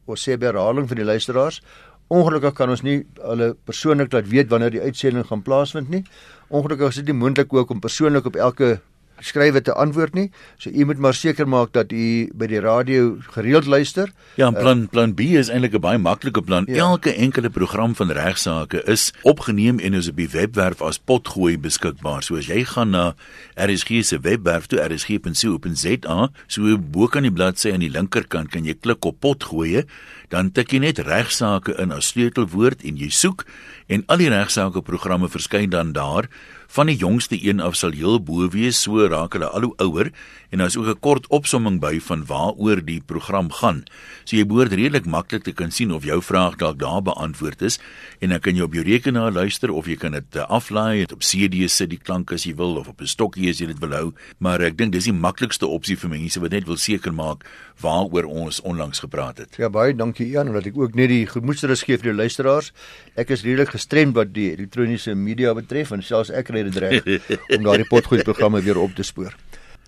Ons 0.06 0.24
sê 0.26 0.36
by 0.38 0.50
herhaling 0.50 0.88
vir 0.88 0.96
die 0.96 1.06
luisteraars, 1.06 1.60
ongelukkig 2.08 2.54
kan 2.54 2.70
ons 2.70 2.82
nie 2.86 3.04
hulle 3.22 3.54
persoonlik 3.66 4.12
laat 4.12 4.28
weet 4.30 4.50
wanneer 4.50 4.70
die 4.70 4.82
uitsending 4.82 5.26
gaan 5.26 5.42
plaasvind 5.42 5.90
nie. 5.90 6.04
Ongelukkig 6.48 6.94
is 6.94 7.00
dit 7.02 7.06
nie 7.06 7.18
moontlik 7.18 7.52
ook 7.52 7.70
om 7.70 7.80
persoonlik 7.80 8.26
op 8.26 8.36
elke 8.36 8.80
skrywe 9.20 9.62
te 9.62 9.74
antwoord 9.74 10.14
nie. 10.14 10.30
So 10.58 10.70
u 10.70 10.84
moet 10.84 10.98
maar 10.98 11.14
seker 11.14 11.48
maak 11.48 11.72
dat 11.72 11.92
u 11.92 12.28
by 12.34 12.48
die 12.50 12.60
radio 12.60 13.16
gereeld 13.34 13.66
luister. 13.66 14.12
Ja, 14.36 14.50
plan 14.50 14.86
plan 14.88 15.14
B 15.14 15.20
is 15.40 15.48
eintlik 15.48 15.74
'n 15.74 15.80
baie 15.80 15.98
maklike 15.98 16.42
plan. 16.42 16.64
Ja. 16.68 16.76
Elke 16.76 17.14
enkele 17.14 17.50
program 17.50 17.94
van 17.94 18.10
regsaake 18.10 18.82
is 18.84 19.12
opgeneem 19.22 19.78
en 19.78 19.94
is 19.94 20.08
op 20.08 20.16
die 20.16 20.28
webwerf 20.28 20.82
as 20.82 20.98
potgooi 20.98 21.58
beskikbaar. 21.58 22.22
So 22.22 22.36
as 22.36 22.46
jy 22.46 22.64
gaan 22.64 22.90
na 22.90 23.14
RSG 23.54 24.04
se 24.04 24.20
webwerf 24.20 24.66
toe 24.66 24.80
rsg.co.za, 24.80 26.30
so 26.46 26.78
bo 26.78 27.06
kan 27.06 27.22
die 27.22 27.32
bladsy 27.32 27.72
aan 27.72 27.80
die 27.80 27.90
linkerkant 27.90 28.50
kan 28.50 28.64
jy 28.64 28.74
klik 28.74 29.04
op 29.04 29.20
potgooi, 29.20 29.84
dan 30.28 30.50
tik 30.52 30.72
jy 30.74 30.78
net 30.78 30.98
regsaake 30.98 31.76
in 31.78 31.92
as 31.94 32.10
sleutelwoord 32.14 32.82
en 32.86 32.96
jy 32.96 33.10
soek 33.10 33.44
en 33.86 34.02
al 34.10 34.22
die 34.22 34.30
regsaake 34.32 34.82
programme 34.82 35.28
verskyn 35.30 35.70
dan 35.70 35.92
daar 35.92 36.28
van 36.66 36.86
die 36.86 36.96
jongste 36.96 37.38
een 37.38 37.60
af 37.60 37.76
sal 37.76 37.94
heel 37.96 38.20
bo 38.22 38.48
wees 38.48 38.82
so 38.82 39.06
raak 39.06 39.32
hulle 39.36 39.48
al 39.48 39.68
hoe 39.68 39.76
ouer 39.84 40.12
en 40.50 40.58
daar 40.58 40.66
is 40.66 40.76
ook 40.76 40.86
'n 40.86 41.00
kort 41.00 41.26
opsomming 41.28 41.80
by 41.80 42.00
van 42.00 42.26
waaroor 42.26 42.84
die 42.84 43.00
program 43.00 43.52
gaan. 43.52 43.84
So 44.24 44.36
jy 44.36 44.46
behoort 44.46 44.72
redelik 44.72 45.06
maklik 45.06 45.42
te 45.42 45.52
kan 45.52 45.70
sien 45.70 45.92
of 45.92 46.04
jou 46.04 46.22
vraag 46.22 46.56
dalk 46.56 46.78
daar 46.78 47.02
beantwoord 47.02 47.62
is 47.62 47.78
en 48.20 48.28
dan 48.28 48.40
kan 48.40 48.56
jy 48.56 48.62
op 48.62 48.74
jou 48.74 48.84
rekenaar 48.84 49.32
luister 49.32 49.70
of 49.70 49.86
jy 49.86 49.96
kan 49.96 50.12
dit 50.12 50.36
eh, 50.36 50.48
aflaai 50.48 51.00
het 51.00 51.12
op 51.12 51.20
CD 51.20 51.70
sit 51.70 51.90
die 51.90 51.98
klank 52.02 52.32
as 52.32 52.44
jy 52.44 52.54
wil 52.54 52.76
of 52.76 52.88
op 52.88 53.00
'n 53.00 53.06
stokkie 53.06 53.48
as 53.48 53.58
jy 53.58 53.66
dit 53.66 53.78
wil 53.78 53.92
hou, 53.92 54.12
maar 54.38 54.60
ek 54.60 54.76
dink 54.76 54.92
dis 54.92 55.04
die 55.04 55.12
maklikste 55.12 55.66
opsie 55.66 55.96
vir 55.96 56.10
mense 56.10 56.40
wat 56.40 56.50
net 56.50 56.66
wil 56.66 56.76
seker 56.76 57.12
maak 57.12 57.44
waaroor 57.80 58.24
ons 58.24 58.60
onlangs 58.60 59.02
gepraat 59.04 59.38
het. 59.38 59.56
Ja 59.60 59.68
baie 59.72 59.94
dankie 59.94 60.26
Ian 60.30 60.52
dat 60.54 60.66
ek 60.70 60.78
ook 60.78 60.94
net 60.96 61.10
die 61.12 61.26
gemoedsrus 61.28 61.84
gee 61.84 61.98
vir 62.00 62.12
die 62.12 62.16
luisteraars. 62.22 62.72
Ek 63.16 63.30
is 63.34 63.44
redelik 63.44 63.74
gestremd 63.74 64.16
wat 64.16 64.32
die 64.32 64.50
elektroniese 64.54 65.14
media 65.14 65.52
betref 65.54 65.92
en 65.92 66.02
selfs 66.02 66.32
ek 66.32 66.48
kry 66.50 66.64
dit 66.68 66.78
reg 66.80 67.10
om 67.56 67.66
daardie 67.66 67.88
potgoed 67.90 68.24
programme 68.24 68.62
weer 68.64 68.80
op 68.80 68.96
te 68.96 69.04
spoor. 69.04 69.36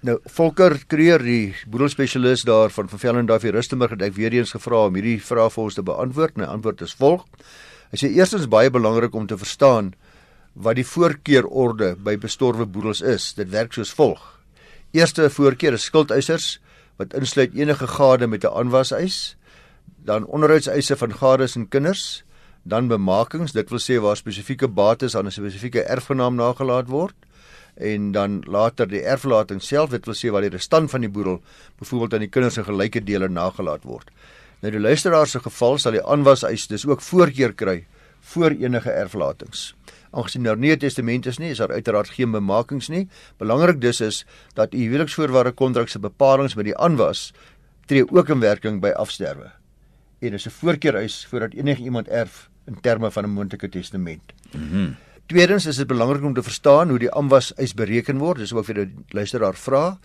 Nou 0.07 0.21
Volker 0.31 0.77
Kreer, 0.87 1.25
die 1.27 1.57
boedelspesialis 1.67 2.45
daar 2.47 2.71
van 2.71 2.87
van 2.89 3.01
Velendorf 3.03 3.43
hier 3.43 3.57
Rustenburg 3.57 3.97
het 3.97 4.05
ek 4.07 4.15
weer 4.15 4.37
eens 4.37 4.53
gevra 4.55 4.85
om 4.87 4.95
hierdie 4.95 5.19
vraag 5.19 5.51
vir 5.57 5.65
ons 5.65 5.75
te 5.75 5.83
beantwoord. 5.83 6.37
My 6.39 6.47
antwoord 6.53 6.85
is 6.87 6.95
volg. 6.95 7.25
Hy 7.91 7.99
sê 7.99 8.13
eerstens 8.15 8.47
baie 8.53 8.71
belangrik 8.71 9.17
om 9.17 9.27
te 9.27 9.39
verstaan 9.41 9.95
wat 10.55 10.79
die 10.79 10.87
voorkeurorde 10.87 11.97
by 12.05 12.15
bestorwe 12.21 12.67
boedels 12.67 13.01
is. 13.03 13.33
Dit 13.35 13.51
werk 13.51 13.75
soos 13.75 13.91
volg. 13.97 14.23
Eerste 14.95 15.27
voorkeur 15.31 15.75
is 15.75 15.89
skuldeisers 15.89 16.59
wat 16.99 17.15
insluit 17.15 17.55
enige 17.55 17.87
gade 17.87 18.27
met 18.27 18.45
'n 18.45 18.53
aanwaseis, 18.53 19.37
dan 20.05 20.27
onderhoudseise 20.27 20.97
van 20.97 21.15
gades 21.15 21.57
en 21.57 21.69
kinders, 21.69 22.25
dan 22.63 22.89
bemakings, 22.89 23.53
dit 23.53 23.71
wil 23.71 23.79
sê 23.79 24.01
waar 24.03 24.17
spesifieke 24.17 24.69
bates 24.69 25.17
aan 25.17 25.27
'n 25.27 25.31
spesifieke 25.31 25.83
erfgenaam 25.83 26.35
nagelaat 26.35 26.89
word 26.89 27.15
en 27.79 28.13
dan 28.13 28.43
later 28.47 28.89
die 28.89 29.03
erflating 29.07 29.63
self 29.63 29.91
dit 29.91 30.05
wil 30.07 30.15
sê 30.15 30.33
wat 30.35 30.43
die 30.43 30.51
restant 30.51 30.91
van 30.91 31.01
die 31.01 31.11
boedel 31.11 31.41
byvoorbeeld 31.79 32.15
aan 32.15 32.27
die 32.27 32.33
kinders 32.35 32.59
in 32.59 32.67
gelyke 32.67 33.03
dele 33.05 33.29
nagelaat 33.29 33.87
word. 33.87 34.11
Nou 34.61 34.73
die 34.75 34.83
luisteraar 34.83 35.27
se 35.27 35.41
geval 35.41 35.79
sal 35.79 35.95
die 35.95 36.03
aanwas 36.03 36.43
eis 36.43 36.67
dis 36.67 36.87
ook 36.87 37.03
voorkeur 37.03 37.55
kry 37.55 37.87
voor 38.21 38.51
enige 38.51 38.91
erflatings. 38.91 39.75
Aangesien 40.11 40.43
daar 40.43 40.57
nie 40.57 40.73
'n 40.73 40.79
testament 40.79 41.27
is 41.27 41.39
nie, 41.39 41.51
is 41.51 41.59
daar 41.59 41.73
uiteraard 41.73 42.09
geen 42.09 42.31
bemakings 42.31 42.89
nie. 42.89 43.09
Belangrik 43.37 43.81
dus 43.81 44.01
is 44.01 44.27
dat 44.55 44.75
u 44.75 44.79
huweliksvoorwaarde 44.79 45.53
kontrak 45.53 45.89
se 45.89 45.99
bepalinge 45.99 46.53
met 46.57 46.65
die 46.65 46.77
aanwas 46.77 47.33
tree 47.87 48.11
ook 48.11 48.29
in 48.29 48.41
werking 48.41 48.81
by 48.81 48.91
afsterwe. 48.91 49.51
En 50.19 50.31
dis 50.31 50.47
'n 50.47 50.51
voorkeur 50.51 50.95
eis 50.95 51.27
voordat 51.27 51.53
enige 51.53 51.83
iemand 51.83 52.09
erf 52.09 52.49
in 52.67 52.81
terme 52.81 53.11
van 53.11 53.25
'n 53.25 53.31
moontlike 53.31 53.69
testament. 53.69 54.33
Mhm. 54.53 54.77
Mm 54.77 54.97
Tweedens 55.29 55.67
is 55.67 55.77
dit 55.77 55.87
belangrik 55.87 56.23
om 56.25 56.33
te 56.35 56.43
verstaan 56.43 56.89
hoe 56.89 56.99
die 56.99 57.11
amwas 57.11 57.51
eis 57.61 57.75
bereken 57.77 58.17
word. 58.17 58.39
Dis 58.41 58.53
ook 58.57 58.65
vir 58.65 58.75
die 58.75 58.87
luisteraar 59.13 59.59
vra. 59.61 59.99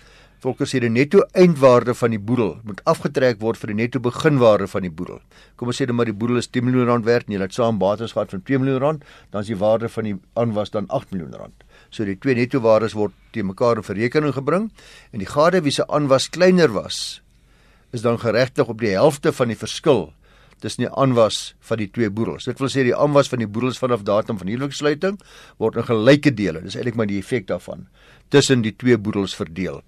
Volker 0.43 0.67
sê 0.67 0.81
die 0.83 0.91
netto 0.91 1.21
eindwaarde 1.39 1.93
van 1.95 2.11
die 2.11 2.19
boedel 2.19 2.57
moet 2.67 2.81
afgetrek 2.89 3.37
word 3.39 3.55
vir 3.61 3.71
die 3.71 3.77
netto 3.77 4.01
beginwaarde 4.03 4.65
van 4.67 4.83
die 4.83 4.91
boedel. 4.91 5.21
Kom 5.55 5.69
ons 5.71 5.77
sê 5.79 5.85
dan 5.87 5.95
maar 5.95 6.09
die 6.09 6.15
boedel 6.19 6.41
is 6.41 6.49
10 6.51 6.65
miljoen 6.67 6.89
rand 6.89 7.05
werd 7.07 7.29
en 7.29 7.37
jy 7.37 7.39
het 7.39 7.55
saam 7.55 7.77
bates 7.79 8.11
gehad 8.11 8.33
van 8.35 8.41
2 8.43 8.59
miljoen 8.59 8.81
rand, 8.83 9.05
dan 9.31 9.45
is 9.45 9.51
die 9.53 9.59
waarde 9.61 9.87
van 9.93 10.09
die 10.09 10.15
aanwas 10.41 10.73
dan 10.73 10.89
8 10.91 11.13
miljoen 11.15 11.37
rand. 11.39 11.63
So 11.95 12.03
die 12.03 12.17
twee 12.19 12.35
netto 12.35 12.59
waardes 12.65 12.95
word 12.99 13.15
te 13.31 13.45
mekaar 13.47 13.79
in 13.79 13.87
verrekening 13.87 14.35
gebring 14.35 14.65
en 15.13 15.23
die 15.23 15.29
gade 15.29 15.63
wie 15.63 15.71
se 15.71 15.87
aanwas 15.87 16.27
kleiner 16.33 16.75
was 16.75 17.21
is 17.93 18.03
dan 18.03 18.19
geregtig 18.19 18.67
op 18.67 18.81
die 18.81 18.91
helfte 18.97 19.31
van 19.31 19.53
die 19.53 19.57
verskil 19.57 20.07
tussen 20.59 20.87
die 20.87 20.91
aanwas 20.91 21.53
van 21.69 21.79
die 21.79 21.87
twee 21.91 22.09
boedels. 22.09 22.49
Dit 22.49 22.59
wil 22.59 22.71
sê 22.73 22.83
die 22.83 22.95
aanwas 22.95 23.31
van 23.31 23.43
die 23.43 23.47
boedels 23.47 23.79
vanaf 23.79 24.03
datum 24.03 24.41
van 24.41 24.51
huweliksluiting 24.51 25.21
word 25.61 25.79
in 25.79 25.87
gelyke 25.87 26.35
dele, 26.35 26.65
dis 26.65 26.75
eintlik 26.75 26.99
maar 26.99 27.07
die 27.07 27.21
effek 27.23 27.47
daarvan, 27.47 27.87
tussen 28.33 28.63
die 28.65 28.75
twee 28.75 28.99
boedels 28.99 29.35
verdeel. 29.39 29.83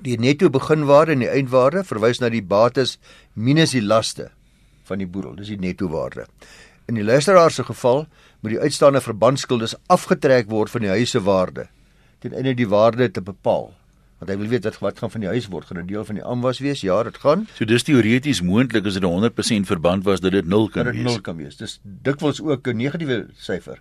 Die 0.00 0.16
netto 0.16 0.48
beginwaarde 0.48 1.12
en 1.12 1.24
die 1.24 1.28
eindwaarde 1.28 1.82
verwys 1.84 2.22
na 2.22 2.30
die 2.32 2.40
bates 2.42 2.96
minus 3.34 3.74
die 3.76 3.84
laste 3.84 4.30
van 4.88 5.02
die 5.02 5.08
boedel, 5.08 5.34
dis 5.36 5.50
die 5.52 5.60
netto 5.60 5.90
waarde. 5.92 6.24
In 6.88 6.96
die 6.96 7.04
luisteraar 7.04 7.52
se 7.52 7.64
geval 7.68 8.06
moet 8.40 8.54
die 8.54 8.62
uitstaande 8.62 9.02
verbandskuldes 9.04 9.76
afgetrek 9.92 10.48
word 10.48 10.72
van 10.72 10.86
die 10.86 10.94
huise 10.94 11.20
waarde 11.26 11.68
ten 12.20 12.32
einde 12.36 12.54
die 12.56 12.68
waarde 12.68 13.10
te 13.12 13.20
bepaal. 13.24 13.70
Want 14.20 14.32
hy 14.32 14.36
wil 14.36 14.50
weet 14.52 14.66
wat 14.68 14.78
wat 14.80 14.98
gaan 15.00 15.12
van 15.12 15.22
die 15.24 15.30
huis 15.32 15.46
word? 15.48 15.68
Gaan 15.68 15.78
'n 15.80 15.86
deel 15.86 16.04
van 16.04 16.14
die 16.14 16.24
aanwas 16.24 16.58
wees? 16.60 16.80
Ja 16.80 17.02
dit 17.02 17.16
gaan. 17.16 17.46
So 17.56 17.64
dis 17.64 17.82
teoreties 17.82 18.42
moontlik 18.42 18.86
as 18.86 18.94
dit 18.94 19.04
100% 19.04 19.66
verband 19.66 20.04
was 20.04 20.20
dat 20.20 20.32
dit 20.32 20.46
0 20.46 20.68
kan 20.68 20.84
wees 20.84 20.94
dit 20.94 21.04
0 21.04 21.20
kan 21.20 21.36
wees. 21.36 21.56
Dis 21.56 21.80
dikwels 21.82 22.40
ook 22.40 22.66
'n 22.68 22.76
negatiewe 22.76 23.28
syfer 23.36 23.80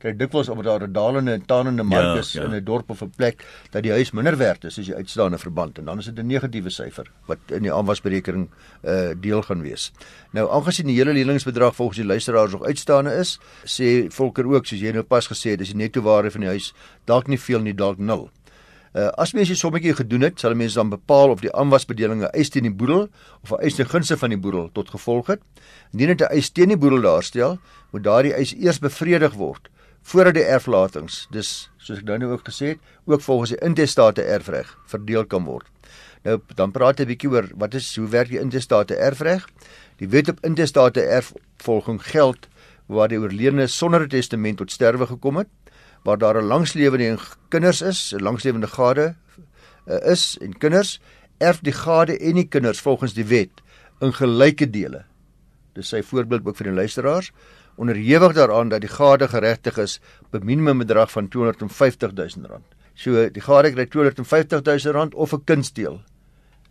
kyk 0.00 0.16
dikwels 0.18 0.48
omdat 0.48 0.64
daar 0.64 0.88
'n 0.88 0.92
dalende 0.92 1.32
en 1.32 1.44
tanende 1.46 1.82
mark 1.82 2.02
ja, 2.02 2.18
is 2.18 2.32
ja. 2.32 2.44
in 2.44 2.54
'n 2.54 2.64
dorp 2.64 2.90
of 2.90 3.02
'n 3.02 3.12
plek 3.16 3.44
dat 3.70 3.82
die 3.82 3.92
huis 3.92 4.10
minder 4.10 4.36
werd 4.36 4.64
is 4.64 4.78
as 4.78 4.86
jy 4.86 4.94
uitstaande 4.94 5.38
verband 5.38 5.78
en 5.78 5.84
dan 5.84 5.98
is 5.98 6.04
dit 6.04 6.18
'n 6.18 6.26
negatiewe 6.26 6.70
syfer 6.70 7.10
wat 7.26 7.38
in 7.46 7.62
die 7.62 7.72
aanwasberekening 7.72 8.48
uh 8.84 9.12
deel 9.20 9.42
gaan 9.42 9.62
wees. 9.62 9.92
Nou 10.32 10.50
aangesien 10.50 10.86
die 10.86 10.96
hele 10.96 11.12
leningsbedrag 11.12 11.74
volgens 11.74 11.98
die 11.98 12.06
luisteraars 12.06 12.52
nog 12.52 12.64
uitstaande 12.64 13.14
is, 13.14 13.38
sê 13.64 14.08
Volker 14.08 14.46
ook 14.46 14.66
soos 14.66 14.80
jy 14.80 14.92
nou 14.92 15.02
pas 15.02 15.26
gesê 15.26 15.50
het, 15.50 15.60
is 15.60 15.68
die 15.68 15.76
netto 15.76 16.00
waarde 16.00 16.30
van 16.30 16.40
die 16.40 16.48
huis 16.48 16.74
dalk 17.04 17.26
nie 17.26 17.40
veel 17.40 17.60
nie, 17.60 17.74
dalk 17.74 17.98
0. 17.98 18.30
Uh, 18.92 19.06
as 19.06 19.32
mens 19.32 19.50
'n 19.50 19.54
sommetjie 19.54 19.94
gedoen 19.94 20.20
het, 20.20 20.40
sal 20.40 20.54
mense 20.54 20.74
dan 20.74 20.88
bepaal 20.88 21.30
of 21.30 21.40
die 21.40 21.52
aanwasbedelinge 21.52 22.26
eis 22.26 22.48
teen 22.48 22.62
die 22.62 22.74
boedel 22.74 23.08
of 23.42 23.52
'n 23.52 23.62
eis 23.62 23.74
ten 23.74 23.86
gunste 23.86 24.16
van 24.16 24.28
die 24.28 24.38
boedel 24.38 24.70
tot 24.72 24.90
gevolg 24.90 25.26
het. 25.26 25.40
Indien 25.92 26.08
dit 26.16 26.20
'n 26.20 26.32
eis 26.32 26.50
teen 26.50 26.68
die 26.68 26.76
boedel 26.76 27.00
daarstel, 27.00 27.58
moet 27.92 28.04
daardie 28.04 28.34
eis 28.34 28.54
eers 28.54 28.78
bevredig 28.78 29.34
word 29.34 29.68
voordat 30.02 30.34
die 30.34 30.44
erflatings, 30.44 31.26
dis 31.30 31.70
soos 31.78 31.98
ek 31.98 32.04
nou 32.04 32.18
nou 32.18 32.32
ook 32.32 32.48
gesê 32.48 32.74
het, 32.74 32.80
ook 33.04 33.20
volgens 33.20 33.50
die 33.50 33.60
intestate 33.64 34.22
erfreg 34.22 34.78
verdeel 34.86 35.26
kan 35.26 35.44
word. 35.44 35.66
Nou 36.24 36.40
dan 36.56 36.72
praat 36.72 36.98
jy 36.98 37.04
'n 37.04 37.08
bietjie 37.08 37.30
oor 37.30 37.48
wat 37.54 37.74
is 37.74 37.96
hoe 37.96 38.08
werk 38.08 38.28
die 38.28 38.40
intestate 38.40 38.96
erfreg? 38.96 39.46
Die 39.98 40.08
wet 40.08 40.28
op 40.28 40.44
intestate 40.44 41.00
erfvolging 41.00 42.02
geld 42.02 42.48
waar 42.86 43.08
die 43.08 43.18
oorledene 43.18 43.66
sonder 43.66 44.02
'n 44.02 44.08
testament 44.08 44.58
tot 44.58 44.70
sterwe 44.70 45.06
gekom 45.06 45.36
het 45.36 45.48
waar 46.04 46.18
daar 46.18 46.42
'n 46.42 46.46
langslewende 46.46 47.18
kinders 47.48 47.82
is, 47.82 48.12
'n 48.12 48.22
langslewende 48.22 48.66
gade 48.66 49.14
uh, 49.86 50.10
is 50.10 50.38
en 50.40 50.58
kinders 50.58 51.00
erf 51.38 51.60
die 51.60 51.72
gade 51.72 52.18
en 52.18 52.34
die 52.34 52.48
kinders 52.48 52.80
volgens 52.80 53.14
die 53.14 53.24
wet 53.24 53.62
in 54.00 54.12
gelyke 54.12 54.70
dele. 54.70 55.04
Dis 55.72 55.88
sy 55.88 56.02
voorbeeld 56.02 56.46
ook 56.46 56.56
vir 56.56 56.66
die 56.66 56.74
luisteraars 56.74 57.32
onderhewig 57.80 58.34
daaraan 58.36 58.68
dat 58.68 58.84
die 58.84 58.92
gade 58.92 59.28
geregtig 59.28 59.78
is 59.78 60.00
op 60.26 60.34
'n 60.34 60.44
minimum 60.44 60.78
bedrag 60.78 61.10
van 61.10 61.28
250 61.28 62.12
000 62.12 62.46
rand. 62.46 62.66
So 62.94 63.30
die 63.30 63.42
gade 63.42 63.72
kry 63.72 63.86
250 63.86 64.62
000 64.62 64.94
rand 64.94 65.14
of 65.14 65.32
'n 65.32 65.44
kindsteel. 65.44 66.00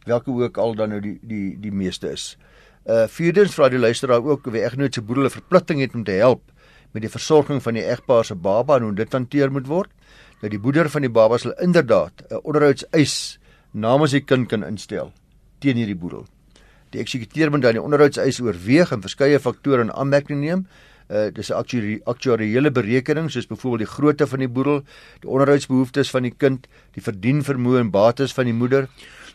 Welke 0.06 0.32
ook 0.32 0.58
al 0.58 0.76
dan 0.76 0.90
nou 0.90 1.02
die 1.02 1.20
die 1.22 1.58
die 1.60 1.72
meeste 1.72 2.12
is. 2.12 2.38
Uh 2.86 3.08
vierdens 3.08 3.54
vra 3.54 3.70
die 3.70 3.80
luisteraar 3.80 4.24
ook 4.24 4.48
of 4.48 4.54
hy 4.54 4.60
eggenoot 4.60 4.94
se 4.94 5.02
boedel 5.02 5.26
'n 5.26 5.30
verpligting 5.30 5.80
het 5.80 5.96
om 5.96 6.04
te 6.04 6.12
help 6.12 6.42
met 6.92 7.02
die 7.02 7.12
versorging 7.12 7.62
van 7.64 7.74
die 7.74 7.86
egpaar 7.86 8.26
se 8.26 8.36
baba 8.36 8.76
en 8.76 8.84
hoe 8.84 8.94
dit 8.94 9.14
hanteer 9.14 9.52
moet 9.52 9.68
word. 9.68 9.90
Nou 10.42 10.50
die 10.50 10.60
moeder 10.60 10.90
van 10.90 11.02
die 11.02 11.12
baba 11.12 11.38
sal 11.38 11.54
inderdaad 11.60 12.24
'n 12.30 12.40
onderhoudseis 12.44 13.40
namens 13.72 14.12
die 14.12 14.24
kind 14.26 14.48
kan 14.48 14.64
instel 14.64 15.12
teen 15.60 15.76
hierdie 15.76 15.96
boedel. 15.96 16.26
Die 16.90 17.02
eksekuteur 17.02 17.52
moet 17.52 17.62
dan 17.62 17.78
die 17.78 17.82
onderhoudseis 17.82 18.40
oorweeg 18.42 18.92
en 18.92 19.02
verskeie 19.02 19.40
faktore 19.40 19.82
in 19.82 19.92
aanmerking 19.94 20.40
neem. 20.42 20.68
Uh 21.10 21.32
dis 21.34 21.50
'n 21.50 22.02
aktuariële 22.06 22.72
berekening 22.72 23.32
soos 23.32 23.48
byvoorbeeld 23.48 23.88
die 23.88 23.94
grootte 23.96 24.28
van 24.28 24.40
die 24.40 24.48
boedel, 24.48 24.84
die 25.20 25.30
onderhoudsbehoeftes 25.30 26.10
van 26.10 26.24
die 26.24 26.34
kind, 26.38 26.68
die 26.94 27.02
verdienvermoë 27.02 27.80
en 27.80 27.90
bates 27.90 28.34
van 28.34 28.46
die 28.46 28.54
moeder, 28.54 28.88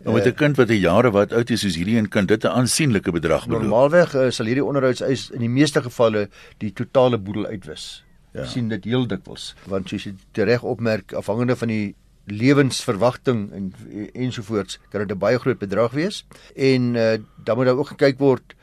Nou 0.02 0.16
met 0.16 0.26
'n 0.26 0.34
kind 0.34 0.56
wat 0.56 0.68
'n 0.68 0.80
jare 0.80 1.10
wat 1.10 1.32
oud 1.32 1.50
is 1.50 1.60
soos 1.60 1.76
hierdie 1.76 1.96
een 1.96 2.08
kind, 2.08 2.28
dit 2.28 2.44
'n 2.44 2.46
aansienlike 2.48 3.10
bedrag 3.10 3.46
beloop. 3.46 3.62
Normaalweg 3.62 4.14
uh, 4.14 4.30
sal 4.30 4.46
hierdie 4.46 4.64
onderhoudseis 4.64 5.30
in 5.30 5.40
die 5.40 5.48
meeste 5.48 5.82
gevalle 5.82 6.28
die 6.58 6.72
totale 6.72 7.18
boedel 7.18 7.46
uitwis. 7.46 8.04
Ja. 8.32 8.44
sien 8.44 8.68
dit 8.68 8.84
heel 8.84 9.06
dikwels, 9.06 9.54
want 9.70 9.88
soos 9.88 10.04
jy 10.04 10.14
reg 10.32 10.62
opmerk, 10.62 11.12
afhangende 11.12 11.56
van 11.56 11.68
die 11.68 11.94
lewensverwagting 12.26 13.52
en 13.52 13.74
ensovoorts 14.12 14.78
kan 14.90 15.00
dit 15.06 15.16
'n 15.16 15.18
baie 15.18 15.38
groot 15.38 15.58
bedrag 15.58 15.92
wees 15.92 16.24
en 16.56 16.94
uh, 16.94 17.18
dan 17.44 17.56
moet 17.56 17.66
daar 17.66 17.78
ook 17.78 17.94
gekyk 17.94 18.18
word 18.18 18.54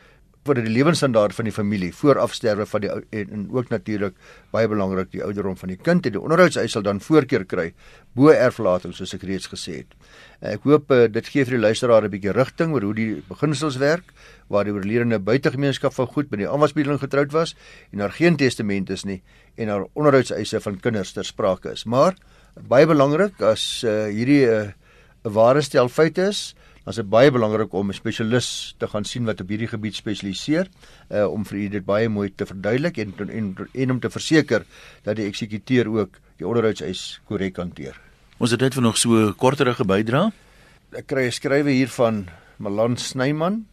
vir 0.47 0.57
die 0.57 0.71
lewensstandaard 0.73 1.35
van 1.37 1.45
die 1.45 1.53
familie 1.53 1.91
voor 1.93 2.17
afsterwe 2.17 2.65
van 2.65 2.81
die 2.81 2.89
en, 2.89 3.33
en 3.35 3.43
ook 3.53 3.69
natuurlik 3.69 4.15
baie 4.53 4.67
belangrik 4.67 5.11
die 5.13 5.21
ouderdom 5.23 5.57
van 5.59 5.69
die 5.69 5.77
kind 5.77 6.07
en 6.09 6.15
die 6.15 6.21
onderhoudseis 6.21 6.73
sal 6.73 6.85
dan 6.85 7.01
voorkeur 7.03 7.45
kry 7.45 7.67
bo 8.17 8.33
erflating 8.33 8.95
soos 8.97 9.13
ek 9.13 9.25
reeds 9.29 9.51
gesê 9.51 9.83
het. 9.83 9.93
Ek 10.41 10.65
hoop 10.65 10.89
uh, 10.91 11.05
dit 11.05 11.29
gee 11.29 11.45
vir 11.45 11.59
die 11.59 11.61
luisteraar 11.61 12.07
'n 12.07 12.13
bietjie 12.13 12.33
rigting 12.33 12.73
oor 12.73 12.81
hoe 12.89 12.95
die 12.97 13.21
beginsels 13.29 13.77
werk 13.77 14.09
waar 14.49 14.65
die 14.65 14.73
oorledene 14.73 15.19
buitegemeenskap 15.19 15.93
van 15.93 16.07
goed 16.07 16.31
met 16.31 16.41
die 16.41 16.49
aanwasbedeling 16.49 16.99
getroud 16.99 17.31
was 17.31 17.55
en 17.91 17.99
daar 17.99 18.11
geen 18.11 18.35
testament 18.35 18.89
is 18.89 19.05
nie 19.05 19.21
en 19.55 19.67
daar 19.67 19.85
onderhoudseise 19.93 20.59
van 20.59 20.79
kinders 20.79 21.13
ter 21.13 21.25
sprake 21.25 21.71
is. 21.71 21.85
Maar 21.85 22.17
baie 22.55 22.87
belangrik 22.87 23.41
as 23.41 23.83
uh, 23.85 24.09
hierdie 24.09 24.47
eh, 24.49 24.73
'n 25.23 25.29
uh, 25.29 25.33
ware 25.33 25.61
stel 25.61 25.87
feite 25.87 26.27
is, 26.33 26.55
dan 26.83 26.93
is 26.93 26.97
dit 26.97 27.09
baie 27.09 27.31
belangrik 27.31 27.73
om 27.73 27.89
'n 27.89 27.93
spesialis 27.93 28.75
te 28.77 28.87
gaan 28.87 29.05
sien 29.05 29.25
wat 29.25 29.41
op 29.41 29.49
hierdie 29.49 29.67
gebied 29.67 29.95
spesialiseer 29.95 30.67
uh, 31.09 31.25
om 31.25 31.45
vir 31.45 31.57
u 31.57 31.67
dit 31.69 31.85
baie 31.85 32.09
mooi 32.09 32.33
te 32.35 32.45
verduidelik 32.45 32.97
en 32.97 33.13
en 33.29 33.55
en 33.73 33.91
om 33.91 33.99
te 33.99 34.09
verseker 34.09 34.65
dat 35.03 35.15
die 35.15 35.25
eksekuteur 35.25 35.87
ook 35.87 36.17
die 36.37 36.47
onderhoudseis 36.47 37.21
korrek 37.25 37.57
hanteer. 37.57 37.99
Ons 38.37 38.51
het 38.51 38.59
dit 38.59 38.73
vir 38.73 38.83
nog 38.83 38.97
so 38.97 39.33
korterige 39.33 39.85
bydra. 39.85 40.31
Ek 40.91 41.07
kry 41.07 41.27
'n 41.27 41.31
skrywe 41.31 41.71
hier 41.71 41.89
van 41.89 42.27
Malan 42.57 42.97
Snyman. 42.97 43.65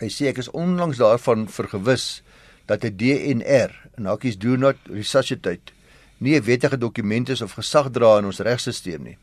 Hy 0.00 0.08
sê 0.08 0.28
ek 0.28 0.38
is 0.38 0.50
onlangs 0.50 0.96
daarvan 0.96 1.48
vergewis 1.48 2.22
dat 2.66 2.84
'n 2.84 2.96
DNR, 2.96 3.70
en 3.96 4.06
hakies 4.06 4.38
do 4.38 4.56
not 4.56 4.76
resuscitate 4.88 5.72
nie 6.18 6.36
'n 6.36 6.44
wettige 6.44 6.78
dokument 6.78 7.28
is 7.28 7.42
of 7.42 7.52
gesag 7.52 7.90
dra 7.90 8.18
in 8.18 8.24
ons 8.24 8.38
regstelsel 8.38 8.98
nie. 8.98 9.18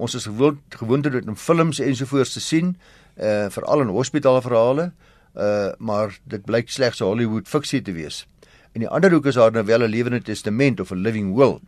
Ons 0.00 0.16
is 0.16 0.24
gewoond 0.24 0.60
gewoond 0.80 1.04
dit 1.04 1.26
in 1.28 1.36
films 1.36 1.80
ensovoorts 1.84 2.32
te 2.32 2.40
sien, 2.40 2.74
uh 3.20 3.48
veral 3.52 3.84
in 3.84 3.92
hospitaalverhale, 3.92 4.90
uh 5.36 5.72
maar 5.78 6.16
dit 6.24 6.44
blyk 6.44 6.72
slegs 6.72 7.02
Hollywood 7.04 7.48
fiksie 7.48 7.82
te 7.84 7.92
wees. 7.92 8.24
In 8.72 8.84
die 8.84 8.88
ander 8.88 9.12
hoek 9.12 9.28
is 9.28 9.36
daar 9.36 9.52
nou 9.52 9.64
wel 9.64 9.84
'n 9.84 9.92
lewende 9.92 10.22
testament 10.22 10.80
of 10.80 10.92
'n 10.92 11.04
living 11.04 11.34
will 11.36 11.60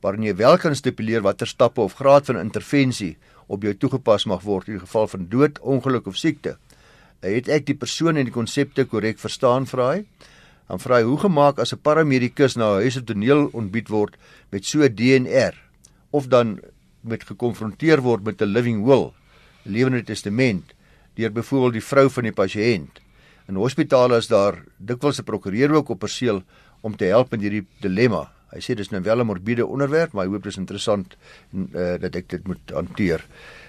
waarin 0.00 0.22
jy 0.22 0.34
wel 0.36 0.58
kan 0.58 0.74
stipuleer 0.76 1.22
watter 1.22 1.48
stappe 1.48 1.80
of 1.80 1.94
graad 1.98 2.26
van 2.28 2.38
intervensie 2.38 3.16
op 3.46 3.62
jou 3.62 3.74
toegepas 3.74 4.26
mag 4.26 4.42
word 4.42 4.68
in 4.68 4.76
die 4.76 4.84
geval 4.84 5.08
van 5.08 5.26
dood, 5.28 5.58
ongeluk 5.58 6.06
of 6.06 6.16
siekte. 6.16 6.56
Het 7.20 7.48
ek 7.48 7.66
die 7.66 7.78
persoon 7.78 8.16
en 8.16 8.28
die 8.28 8.34
konsepte 8.34 8.84
korrek 8.84 9.18
verstaan 9.18 9.66
vra 9.66 9.88
hy? 9.94 10.04
Dan 10.68 10.82
vra 10.82 11.00
hy 11.00 11.06
hoe 11.08 11.18
gemaak 11.18 11.58
as 11.58 11.72
'n 11.72 11.82
paramedikus 11.82 12.56
na 12.56 12.76
'n 12.76 12.82
huis 12.82 12.96
of 12.96 13.04
toneel 13.04 13.48
ontbied 13.52 13.88
word 13.88 14.16
met 14.50 14.64
so 14.64 14.82
'n 14.82 14.94
DNR 14.94 15.54
of 16.10 16.28
dan 16.28 16.60
met 17.06 17.24
gekonfronteer 17.24 18.02
word 18.02 18.24
met 18.24 18.42
'n 18.42 18.52
living 18.52 18.84
will, 18.84 19.14
'n 19.64 19.72
lewende 19.72 20.02
testament 20.02 20.74
deur 21.14 21.32
byvoorbeeld 21.32 21.72
die 21.72 21.84
vrou 21.84 22.10
van 22.10 22.22
die 22.22 22.32
pasiënt. 22.32 23.00
In 23.48 23.54
hospitale 23.54 24.16
is 24.16 24.26
daar 24.26 24.62
dikwels 24.76 25.18
'n 25.18 25.24
prokureur 25.24 25.70
ook 25.72 25.88
op 25.88 25.98
perseel 25.98 26.42
om 26.80 26.96
te 26.96 27.04
help 27.04 27.32
in 27.32 27.40
hierdie 27.40 27.66
dilemma. 27.80 28.32
Hy 28.52 28.60
sê 28.60 28.74
dis 28.74 28.90
nou 28.90 29.02
wel 29.02 29.20
'n 29.20 29.26
morbiede 29.26 29.66
onderwerp, 29.66 30.12
maar 30.12 30.24
hy 30.24 30.30
hoop 30.30 30.42
dit 30.42 30.52
is 30.52 30.58
interessant 30.58 31.16
en 31.52 31.68
uh, 31.72 31.98
dat 32.00 32.14
ek 32.14 32.28
dit 32.28 32.46
moet 32.46 32.70
hanteer. 32.70 33.24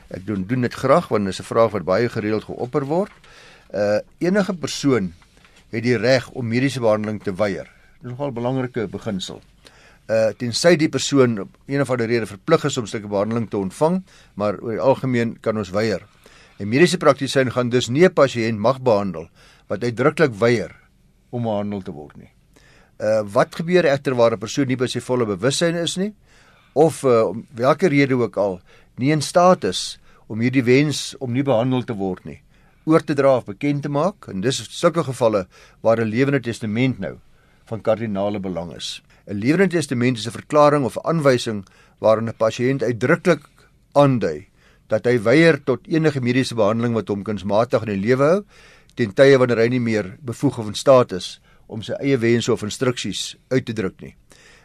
Ek 0.10 0.26
doen 0.26 0.46
doen 0.48 0.62
dit 0.62 0.74
graag 0.74 1.08
want 1.08 1.26
dit 1.26 1.34
is 1.34 1.40
'n 1.40 1.54
vraag 1.54 1.72
wat 1.72 1.84
baie 1.84 2.10
gereeld 2.10 2.44
geopper 2.44 2.86
word. 2.86 3.12
Uh 3.74 4.00
enige 4.18 4.54
persoon 4.54 5.14
het 5.70 5.84
die 5.84 5.98
reg 5.98 6.30
om 6.32 6.48
mediese 6.48 6.80
behandeling 6.80 7.24
te 7.24 7.36
weier. 7.36 7.68
Dit 8.00 8.04
is 8.04 8.10
nogal 8.10 8.30
'n 8.30 8.34
belangrike 8.34 8.88
beginsel. 8.88 9.42
Uh 10.08 10.32
tensy 10.40 10.78
die 10.80 10.90
persoon 10.90 11.40
op 11.40 11.50
een 11.68 11.82
of 11.82 11.90
ander 11.92 12.08
rede 12.08 12.26
verplig 12.26 12.64
is 12.64 12.78
om 12.78 12.84
'n 12.84 12.88
stukkie 12.88 13.10
behandeling 13.10 13.50
te 13.50 13.58
ontvang, 13.58 14.04
maar 14.36 14.60
oor 14.60 14.72
die 14.72 14.80
algemeen 14.80 15.38
kan 15.42 15.58
ons 15.58 15.70
weier. 15.70 16.08
'n 16.60 16.68
Mediese 16.68 16.98
praktisyn 16.98 17.52
gaan 17.52 17.70
dus 17.70 17.90
nie 17.90 18.06
'n 18.06 18.14
pasiënt 18.14 18.58
mag 18.58 18.82
behandel 18.82 19.30
wat 19.68 19.84
uitdruklik 19.84 20.34
weier 20.34 20.76
om 21.30 21.44
behandel 21.44 21.82
te 21.82 21.92
word 21.92 22.18
nie. 22.18 22.32
Uh 23.00 23.22
wat 23.34 23.56
gebeur 23.56 23.86
egter 23.86 24.16
waar 24.16 24.32
'n 24.32 24.40
persoon 24.40 24.68
nie 24.68 24.78
by 24.78 24.88
sy 24.88 25.00
volle 25.00 25.26
bewussyn 25.26 25.76
is 25.76 25.98
nie 25.98 26.14
of 26.74 27.04
uh 27.04 27.28
om 27.28 27.46
watter 27.56 27.90
rede 27.90 28.16
ook 28.16 28.38
al 28.38 28.62
nie 28.98 29.12
in 29.12 29.22
staat 29.22 29.64
is 29.64 30.00
om 30.28 30.40
hierdie 30.40 30.64
wens 30.64 31.16
om 31.20 31.34
nie 31.34 31.44
behandel 31.44 31.84
te 31.84 31.94
word 31.94 32.26
nie 32.26 32.42
oor 32.88 33.04
te 33.04 33.14
dra 33.14 33.38
of 33.38 33.46
bekend 33.46 33.84
te 33.84 33.90
maak 33.90 34.30
en 34.32 34.42
dis 34.42 34.64
sulke 34.72 35.04
gevalle 35.04 35.48
waar 35.82 36.00
'n 36.00 36.10
lewende 36.10 36.40
testament 36.40 37.00
nou 37.00 37.18
van 37.66 37.82
kardinale 37.82 38.40
belang 38.40 38.76
is. 38.76 39.02
'n 39.28 39.40
Lewende 39.40 39.68
testament 39.68 40.18
is 40.18 40.28
'n 40.28 40.32
verklaring 40.32 40.86
of 40.86 40.96
'n 40.98 41.08
aanwysing 41.12 41.66
waarin 42.00 42.30
'n 42.30 42.40
pasiënt 42.44 42.84
uitdruklik 42.84 43.44
aandui 43.94 44.48
dat 44.88 45.06
hy 45.06 45.20
weier 45.20 45.60
tot 45.64 45.88
enige 45.88 46.22
mediese 46.22 46.56
behandeling 46.56 46.94
wat 46.94 47.10
hom 47.12 47.24
kunsmatig 47.24 47.84
in 47.84 47.92
die 47.92 48.08
lewe 48.08 48.24
hou 48.24 48.46
ten 48.96 49.12
tye 49.14 49.38
wanneer 49.38 49.60
hy 49.60 49.68
nie 49.68 49.84
meer 49.84 50.16
bevoeg 50.24 50.60
of 50.60 50.68
in 50.68 50.80
staat 50.80 51.12
is 51.12 51.42
om 51.68 51.84
sy 51.84 51.94
eie 52.00 52.18
wense 52.18 52.52
of 52.52 52.64
instruksies 52.64 53.36
uit 53.52 53.66
te 53.66 53.74
druk 53.74 54.00
nie. 54.02 54.16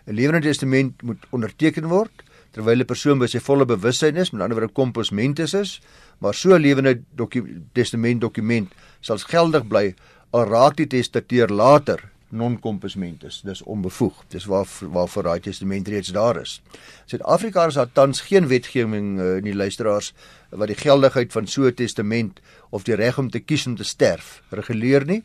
'n 0.06 0.14
Lewende 0.14 0.46
testament 0.46 1.02
moet 1.02 1.26
onderteken 1.32 1.90
word 1.90 2.22
terwyl 2.52 2.78
'n 2.78 2.86
persoon 2.86 3.18
by 3.18 3.26
sy 3.26 3.40
volle 3.40 3.66
bewussyn 3.66 4.16
is, 4.16 4.30
met 4.30 4.42
ander 4.42 4.60
woorde 4.60 4.72
komposmentus 4.72 5.54
is, 5.54 5.80
maar 6.20 6.34
so 6.34 6.54
'n 6.54 6.62
lewende 6.62 7.02
doku 7.16 7.42
testament 7.74 8.20
dokument 8.20 8.70
sal 9.00 9.18
geldig 9.18 9.66
bly 9.66 9.94
al 10.30 10.46
raak 10.46 10.76
die 10.76 10.86
testateur 10.86 11.48
later 11.48 12.11
non-compos-mentis, 12.32 13.40
dis 13.44 13.62
onbevoeg. 13.62 14.24
Dis 14.32 14.44
waar 14.50 14.68
waarvoor 14.80 15.28
daai 15.28 15.40
testament 15.40 15.88
reeds 15.88 16.12
daar 16.16 16.40
is. 16.40 16.60
Suid-Afrika 17.06 17.68
het 17.68 17.94
tans 17.94 18.20
geen 18.20 18.48
wetgewing 18.48 19.20
uh, 19.20 19.36
in 19.36 19.44
die 19.44 19.54
luisteraars 19.56 20.12
wat 20.50 20.68
die 20.68 20.76
geldigheid 20.76 21.32
van 21.32 21.46
so 21.46 21.66
'n 21.66 21.74
testament 21.74 22.40
of 22.70 22.82
die 22.82 22.94
reg 22.94 23.18
om 23.18 23.30
te 23.30 23.40
kies 23.40 23.66
om 23.66 23.76
te 23.76 23.84
sterf 23.84 24.42
reguleer 24.50 25.04
nie. 25.04 25.22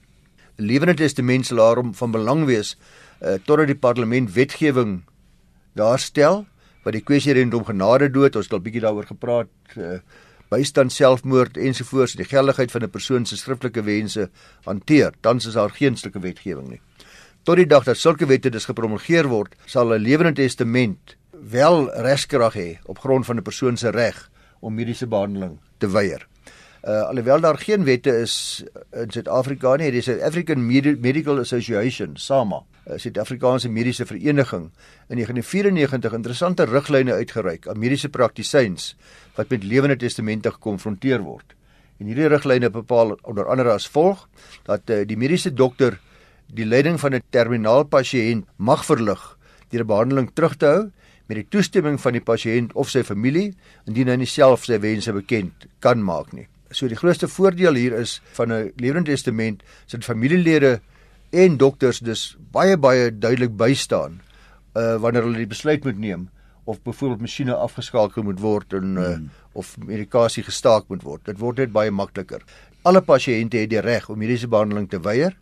Lewende 0.56 0.94
testament 0.94 1.46
sal 1.46 1.58
daarom 1.58 1.94
van 1.94 2.12
belang 2.12 2.46
wees 2.46 2.78
uh, 3.22 3.34
totdat 3.46 3.68
die 3.68 3.76
parlement 3.76 4.34
wetgewing 4.34 5.04
daarstel 5.74 6.46
wat 6.84 6.94
die 6.94 7.04
kwessie 7.04 7.34
rondom 7.34 7.66
genade 7.66 8.10
dood, 8.10 8.36
ons 8.36 8.46
het 8.46 8.54
al 8.54 8.64
bietjie 8.64 8.82
daaroor 8.82 9.06
gepraat, 9.06 9.50
uh, 9.76 10.00
bystand 10.50 10.94
selfmoord 10.96 11.58
ensovoorts 11.58 12.16
die 12.16 12.28
geldigheid 12.28 12.72
van 12.72 12.84
'n 12.84 12.90
persoon 12.90 13.26
se 13.26 13.38
skriftelike 13.38 13.84
wense 13.84 14.30
hanteer. 14.64 15.14
Tans 15.20 15.46
is 15.46 15.54
daar 15.54 15.70
geen 15.70 15.98
sulke 15.98 16.20
wetgewing 16.20 16.68
nie. 16.70 16.82
Tot 17.48 17.56
die 17.56 17.64
dag 17.64 17.86
dat 17.88 17.96
sulke 17.96 18.28
wette 18.28 18.50
dus 18.52 18.66
gepromulgeer 18.68 19.30
word, 19.32 19.54
sal 19.72 19.94
'n 19.96 20.04
lewende 20.04 20.34
testament 20.36 21.16
wel 21.32 21.88
regskrag 22.04 22.56
hê 22.60 22.80
op 22.92 23.00
grond 23.00 23.26
van 23.26 23.38
'n 23.38 23.42
persoon 23.42 23.78
se 23.78 23.90
reg 23.90 24.30
om 24.60 24.76
mediese 24.76 25.08
behandeling 25.08 25.56
te 25.78 25.88
weier. 25.88 26.28
Uh 26.84 27.08
alhoewel 27.08 27.40
daar 27.40 27.58
geen 27.58 27.84
wette 27.86 28.12
is 28.12 28.64
in 28.92 29.10
Suid-Afrika 29.10 29.76
nie, 29.76 29.92
die 29.92 30.02
South 30.02 30.22
African 30.22 30.66
Medical 31.00 31.40
Association, 31.40 32.18
SAMA, 32.18 32.64
'n 32.86 33.00
Suid-Afrikaanse 33.00 33.70
mediese 33.70 34.06
vereniging 34.06 34.72
in 35.08 35.16
1994 35.16 36.14
interessante 36.14 36.66
riglyne 36.66 37.14
uitgereik 37.14 37.68
aan 37.68 37.80
mediese 37.80 38.10
praktisyns 38.10 38.96
wat 39.36 39.50
met 39.50 39.64
lewende 39.64 39.96
testamente 39.96 40.52
gekonfronteer 40.52 41.22
word. 41.22 41.56
En 41.98 42.06
hierdie 42.06 42.28
riglyne 42.28 42.70
bepaal 42.70 43.18
onder 43.22 43.48
andere 43.48 43.72
as 43.72 43.88
volg 43.88 44.28
dat 44.64 44.82
uh, 44.90 45.06
die 45.06 45.18
mediese 45.18 45.54
dokter 45.54 46.00
die 46.54 46.66
leiding 46.66 47.00
van 47.00 47.14
'n 47.14 47.24
terminaal 47.30 47.84
pasiënt 47.84 48.46
mag 48.58 48.86
verlig 48.86 49.38
deur 49.70 49.82
'n 49.84 49.88
behandeling 49.88 50.30
terug 50.34 50.58
te 50.58 50.66
hou 50.66 50.92
met 51.28 51.38
die 51.38 51.48
toestemming 51.50 52.00
van 52.00 52.14
die 52.14 52.24
pasiënt 52.24 52.74
of 52.74 52.90
sy 52.90 53.04
familie 53.04 53.54
indien 53.86 54.08
hy 54.08 54.16
nie 54.16 54.30
self 54.30 54.66
sy 54.66 54.80
wense 54.80 55.12
bekend 55.14 55.68
kan 55.80 56.04
maak 56.04 56.34
nie. 56.34 56.48
So 56.72 56.88
die 56.88 57.00
grootste 57.00 57.28
voordeel 57.28 57.76
hier 57.76 57.94
is 57.94 58.22
van 58.34 58.52
'n 58.52 58.72
lewende 58.78 59.12
testament 59.12 59.64
sit 59.88 60.04
familielede 60.04 60.80
en 61.32 61.58
dokters 61.58 62.00
dus 62.00 62.38
baie 62.52 62.78
baie 62.78 63.12
duidelik 63.12 63.58
bystaan 63.58 64.22
uh 64.76 64.96
wanneer 65.02 65.24
hulle 65.24 65.38
die 65.38 65.54
besluit 65.54 65.84
moet 65.84 65.98
neem 65.98 66.30
of 66.64 66.82
byvoorbeeld 66.84 67.22
masjiene 67.22 67.56
afgeskakel 67.56 68.24
moet 68.24 68.40
word 68.40 68.74
en 68.74 68.98
uh 68.98 69.06
hmm. 69.16 69.30
of 69.54 69.78
medikasie 69.78 70.44
gestaak 70.44 70.88
moet 70.88 71.04
word. 71.04 71.26
Dit 71.26 71.40
word 71.40 71.58
net 71.58 71.72
baie 71.72 71.92
makliker. 71.92 72.44
Alle 72.84 73.02
pasiënte 73.02 73.58
het 73.58 73.70
die 73.70 73.82
reg 73.82 74.10
om 74.10 74.20
mediese 74.20 74.48
behandeling 74.48 74.90
te 74.90 75.00
weier. 75.00 75.34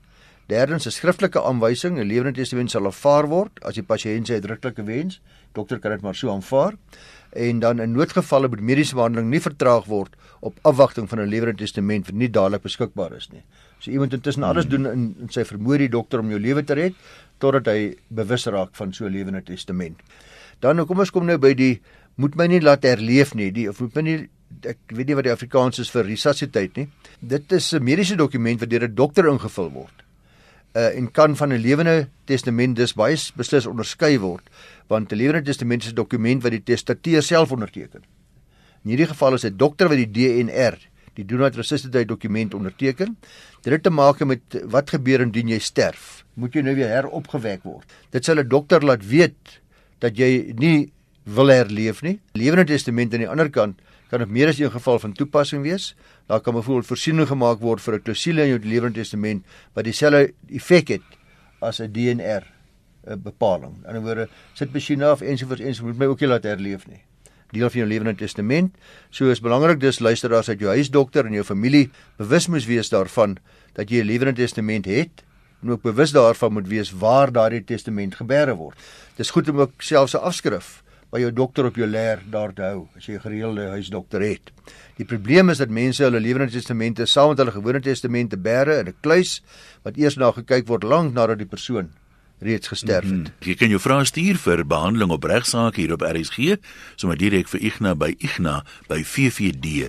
Derdens 0.47 0.86
'n 0.86 0.91
skriftelike 0.91 1.41
aanwysing, 1.41 1.97
'n 1.97 2.08
lewende 2.08 2.34
testament 2.34 2.69
sal 2.69 2.86
aanvaar 2.86 3.27
word 3.27 3.63
as 3.63 3.73
die 3.75 3.84
pasiënt 3.84 4.27
sy 4.27 4.34
uitdruklike 4.34 4.84
wens. 4.86 5.19
Dokter 5.53 5.79
kan 5.79 5.91
dit 5.91 6.01
maar 6.01 6.15
so 6.15 6.29
aanvaar. 6.29 6.73
En 7.34 7.60
dan 7.60 7.79
in 7.79 7.91
noodgevalle 7.91 8.47
moet 8.47 8.62
mediese 8.62 8.95
behandeling 8.95 9.29
nie 9.29 9.41
vertraag 9.41 9.86
word 9.86 10.13
op 10.41 10.60
afwagting 10.62 11.10
van 11.10 11.19
'n 11.19 11.29
lewende 11.29 11.58
testament 11.58 12.05
wat 12.05 12.15
nie 12.15 12.29
dadelik 12.29 12.62
beskikbaar 12.62 13.15
is 13.15 13.29
nie. 13.31 13.41
So 13.79 13.91
iemand 13.91 14.13
intussen 14.13 14.43
alles 14.43 14.67
doen 14.67 14.86
in, 14.86 15.15
in 15.19 15.29
sy 15.29 15.43
vermoë 15.43 15.77
die 15.77 15.89
dokter 15.89 16.19
om 16.19 16.29
jou 16.29 16.39
lewe 16.39 16.63
te 16.63 16.73
red 16.73 16.93
totdat 17.39 17.65
hy 17.65 17.97
bewus 18.08 18.45
raak 18.45 18.75
van 18.75 18.93
so 18.93 19.05
'n 19.05 19.12
lewende 19.12 19.43
testament. 19.43 19.97
Dan 20.60 20.86
kom 20.86 20.99
ons 20.99 21.12
kom 21.12 21.25
nou 21.25 21.38
by 21.38 21.53
die 21.53 21.81
moet 22.17 22.36
my 22.36 22.47
nie 22.47 22.62
laat 22.62 22.84
herleef 22.84 23.34
nie, 23.34 23.51
die 23.51 23.67
of 23.69 23.79
moet 23.79 23.95
my 23.95 24.01
nie 24.01 24.29
ek 24.62 24.77
weet 24.88 25.08
nie 25.08 25.15
wat 25.15 25.23
die 25.23 25.34
Afrikaans 25.34 25.79
is 25.79 25.89
vir 25.89 26.05
resusciteit 26.05 26.77
nie. 26.77 26.88
Dit 27.19 27.51
is 27.51 27.73
'n 27.73 27.84
mediese 27.84 28.15
dokument 28.15 28.60
wat 28.60 28.69
deur 28.69 28.84
'n 28.84 28.95
dokter 28.95 29.25
ingevul 29.27 29.71
word. 29.71 30.04
Uh 30.75 30.97
en 30.97 31.11
kan 31.11 31.35
van 31.35 31.53
'n 31.53 31.61
lewende 31.61 32.07
testament 32.25 32.75
dus 32.75 32.93
baie 32.93 33.17
beslis 33.35 33.65
onderskei 33.65 34.19
word, 34.19 34.43
want 34.88 35.11
'n 35.11 35.15
lewende 35.15 35.41
testament 35.41 35.83
is 35.83 35.91
'n 35.91 35.95
dokument 35.95 36.43
wat 36.43 36.51
die 36.51 36.63
testateur 36.63 37.23
self 37.23 37.51
onderteken. 37.51 38.03
In 38.83 38.89
hierdie 38.89 39.07
geval 39.07 39.33
is 39.33 39.41
dit 39.41 39.57
dokter 39.59 39.88
wat 39.88 39.97
die 39.97 40.11
DNR, 40.11 40.77
die 41.13 41.25
Do 41.25 41.38
Not 41.38 41.55
Resuscitate 41.55 42.05
dokument 42.05 42.53
onderteken. 42.53 43.17
Dit 43.61 43.73
het 43.73 43.83
te 43.83 43.89
maak 43.89 44.19
met 44.25 44.41
wat 44.69 44.89
gebeur 44.89 45.21
indien 45.21 45.47
jy 45.47 45.59
sterf. 45.59 46.25
Moet 46.33 46.53
jy 46.53 46.61
nou 46.61 46.75
weer 46.75 46.91
heropgewek 46.91 47.63
word? 47.63 47.85
Dit 48.11 48.25
sal 48.25 48.39
'n 48.39 48.47
dokter 48.47 48.83
laat 48.85 49.05
weet 49.07 49.61
dat 49.99 50.17
jy 50.17 50.53
nie 50.57 50.91
wil 51.23 51.47
herleef 51.47 52.01
nie. 52.01 52.19
Lewende 52.33 52.65
testament 52.65 53.13
aan 53.13 53.19
die 53.19 53.29
ander 53.29 53.49
kant 53.49 53.79
kan 54.15 54.23
op 54.23 54.32
meer 54.32 54.47
as 54.47 54.60
een 54.60 54.71
geval 54.71 54.99
van 54.99 55.13
toepassing 55.13 55.63
wees. 55.65 55.91
Daar 56.32 56.39
kan 56.39 56.54
byvoorbeeld 56.56 56.88
voorsiening 56.88 57.28
gemaak 57.28 57.60
word 57.60 57.82
vir 57.84 57.95
'n 57.95 58.01
klousule 58.01 58.41
in 58.41 58.47
jou 58.47 58.60
lewende 58.63 58.99
testament 58.99 59.43
wat 59.73 59.84
dieselfde 59.84 60.34
effek 60.47 60.88
het 60.88 61.08
as 61.60 61.82
'n 61.82 61.91
DNR 61.91 62.43
'n 63.08 63.21
bepaling. 63.21 63.75
In 63.84 63.88
ander 63.88 64.01
woorde, 64.01 64.30
sit 64.54 64.73
masjiene 64.73 65.06
af 65.06 65.21
ensovoorts 65.21 65.62
ens 65.62 65.82
moet 65.82 65.97
my 65.97 66.06
ook 66.06 66.19
nie 66.19 66.30
laat 66.30 66.43
herleef 66.43 66.88
nie. 66.88 67.01
Deel 67.51 67.69
van 67.69 67.80
jou 67.80 67.88
lewende 67.88 68.15
testament. 68.15 68.75
So 69.10 69.30
is 69.30 69.39
belangrik 69.39 69.80
dis 69.80 69.99
luisteraars 69.99 70.45
dat 70.45 70.60
jou 70.60 70.71
huisdokter 70.71 71.25
en 71.25 71.34
jou 71.34 71.43
familie 71.43 71.89
bewus 72.17 72.47
moet 72.47 72.65
wees 72.65 72.89
daarvan 72.89 73.38
dat 73.73 73.89
jy 73.89 74.01
'n 74.01 74.06
lewende 74.06 74.34
testament 74.34 74.86
het 74.86 75.23
en 75.62 75.71
ook 75.71 75.82
bewus 75.82 76.12
daarvan 76.12 76.54
moet 76.54 76.67
wees 76.67 76.91
waar 76.91 77.32
daardie 77.32 77.63
testament 77.63 78.15
gebeere 78.15 78.56
word. 78.56 78.78
Dis 79.15 79.30
goed 79.30 79.49
om 79.49 79.60
ook 79.60 79.82
selfs 79.82 80.13
'n 80.13 80.23
afskrif 80.23 80.84
by 81.15 81.21
jou 81.23 81.32
dokter 81.32 81.69
op 81.69 81.78
jou 81.80 81.88
leer 81.88 82.19
daar 82.32 82.51
te 82.56 82.63
hou 82.65 82.88
as 82.97 83.06
jy 83.08 83.15
'n 83.15 83.23
gereelde 83.23 83.69
huisdokter 83.71 84.21
het. 84.21 84.51
Die 84.97 85.06
probleem 85.06 85.49
is 85.49 85.58
dat 85.58 85.69
mense 85.69 86.04
hulle 86.04 86.19
lewende 86.19 86.51
testamente 86.51 87.06
saam 87.06 87.30
met 87.30 87.38
hulle 87.38 87.51
gewone 87.51 87.80
testamente 87.80 88.38
bære 88.38 88.80
in 88.80 88.88
'n 88.88 88.95
kluis 89.01 89.41
wat 89.84 89.97
eers 89.97 90.17
na 90.17 90.32
gekyk 90.32 90.67
word 90.67 90.84
lank 90.84 91.13
nadat 91.13 91.38
die 91.38 91.47
persoon 91.47 91.89
reeds 92.39 92.67
gesterf 92.67 93.04
het. 93.04 93.13
Mm 93.13 93.23
-hmm. 93.23 93.34
Jy 93.39 93.56
kan 93.56 93.69
jou 93.69 93.80
vrae 93.80 94.06
stuur 94.06 94.36
vir 94.38 94.67
behandeling 94.67 95.12
op 95.12 95.23
regsaake 95.23 95.82
hier 95.82 95.93
op 95.93 96.01
RSG, 96.01 96.38
sommer 96.95 97.17
direk 97.17 97.47
vir 97.47 97.60
Igna 97.62 97.95
by 97.95 98.15
igna 98.17 98.65
by 98.88 99.04
ffd.co.za. 99.04 99.86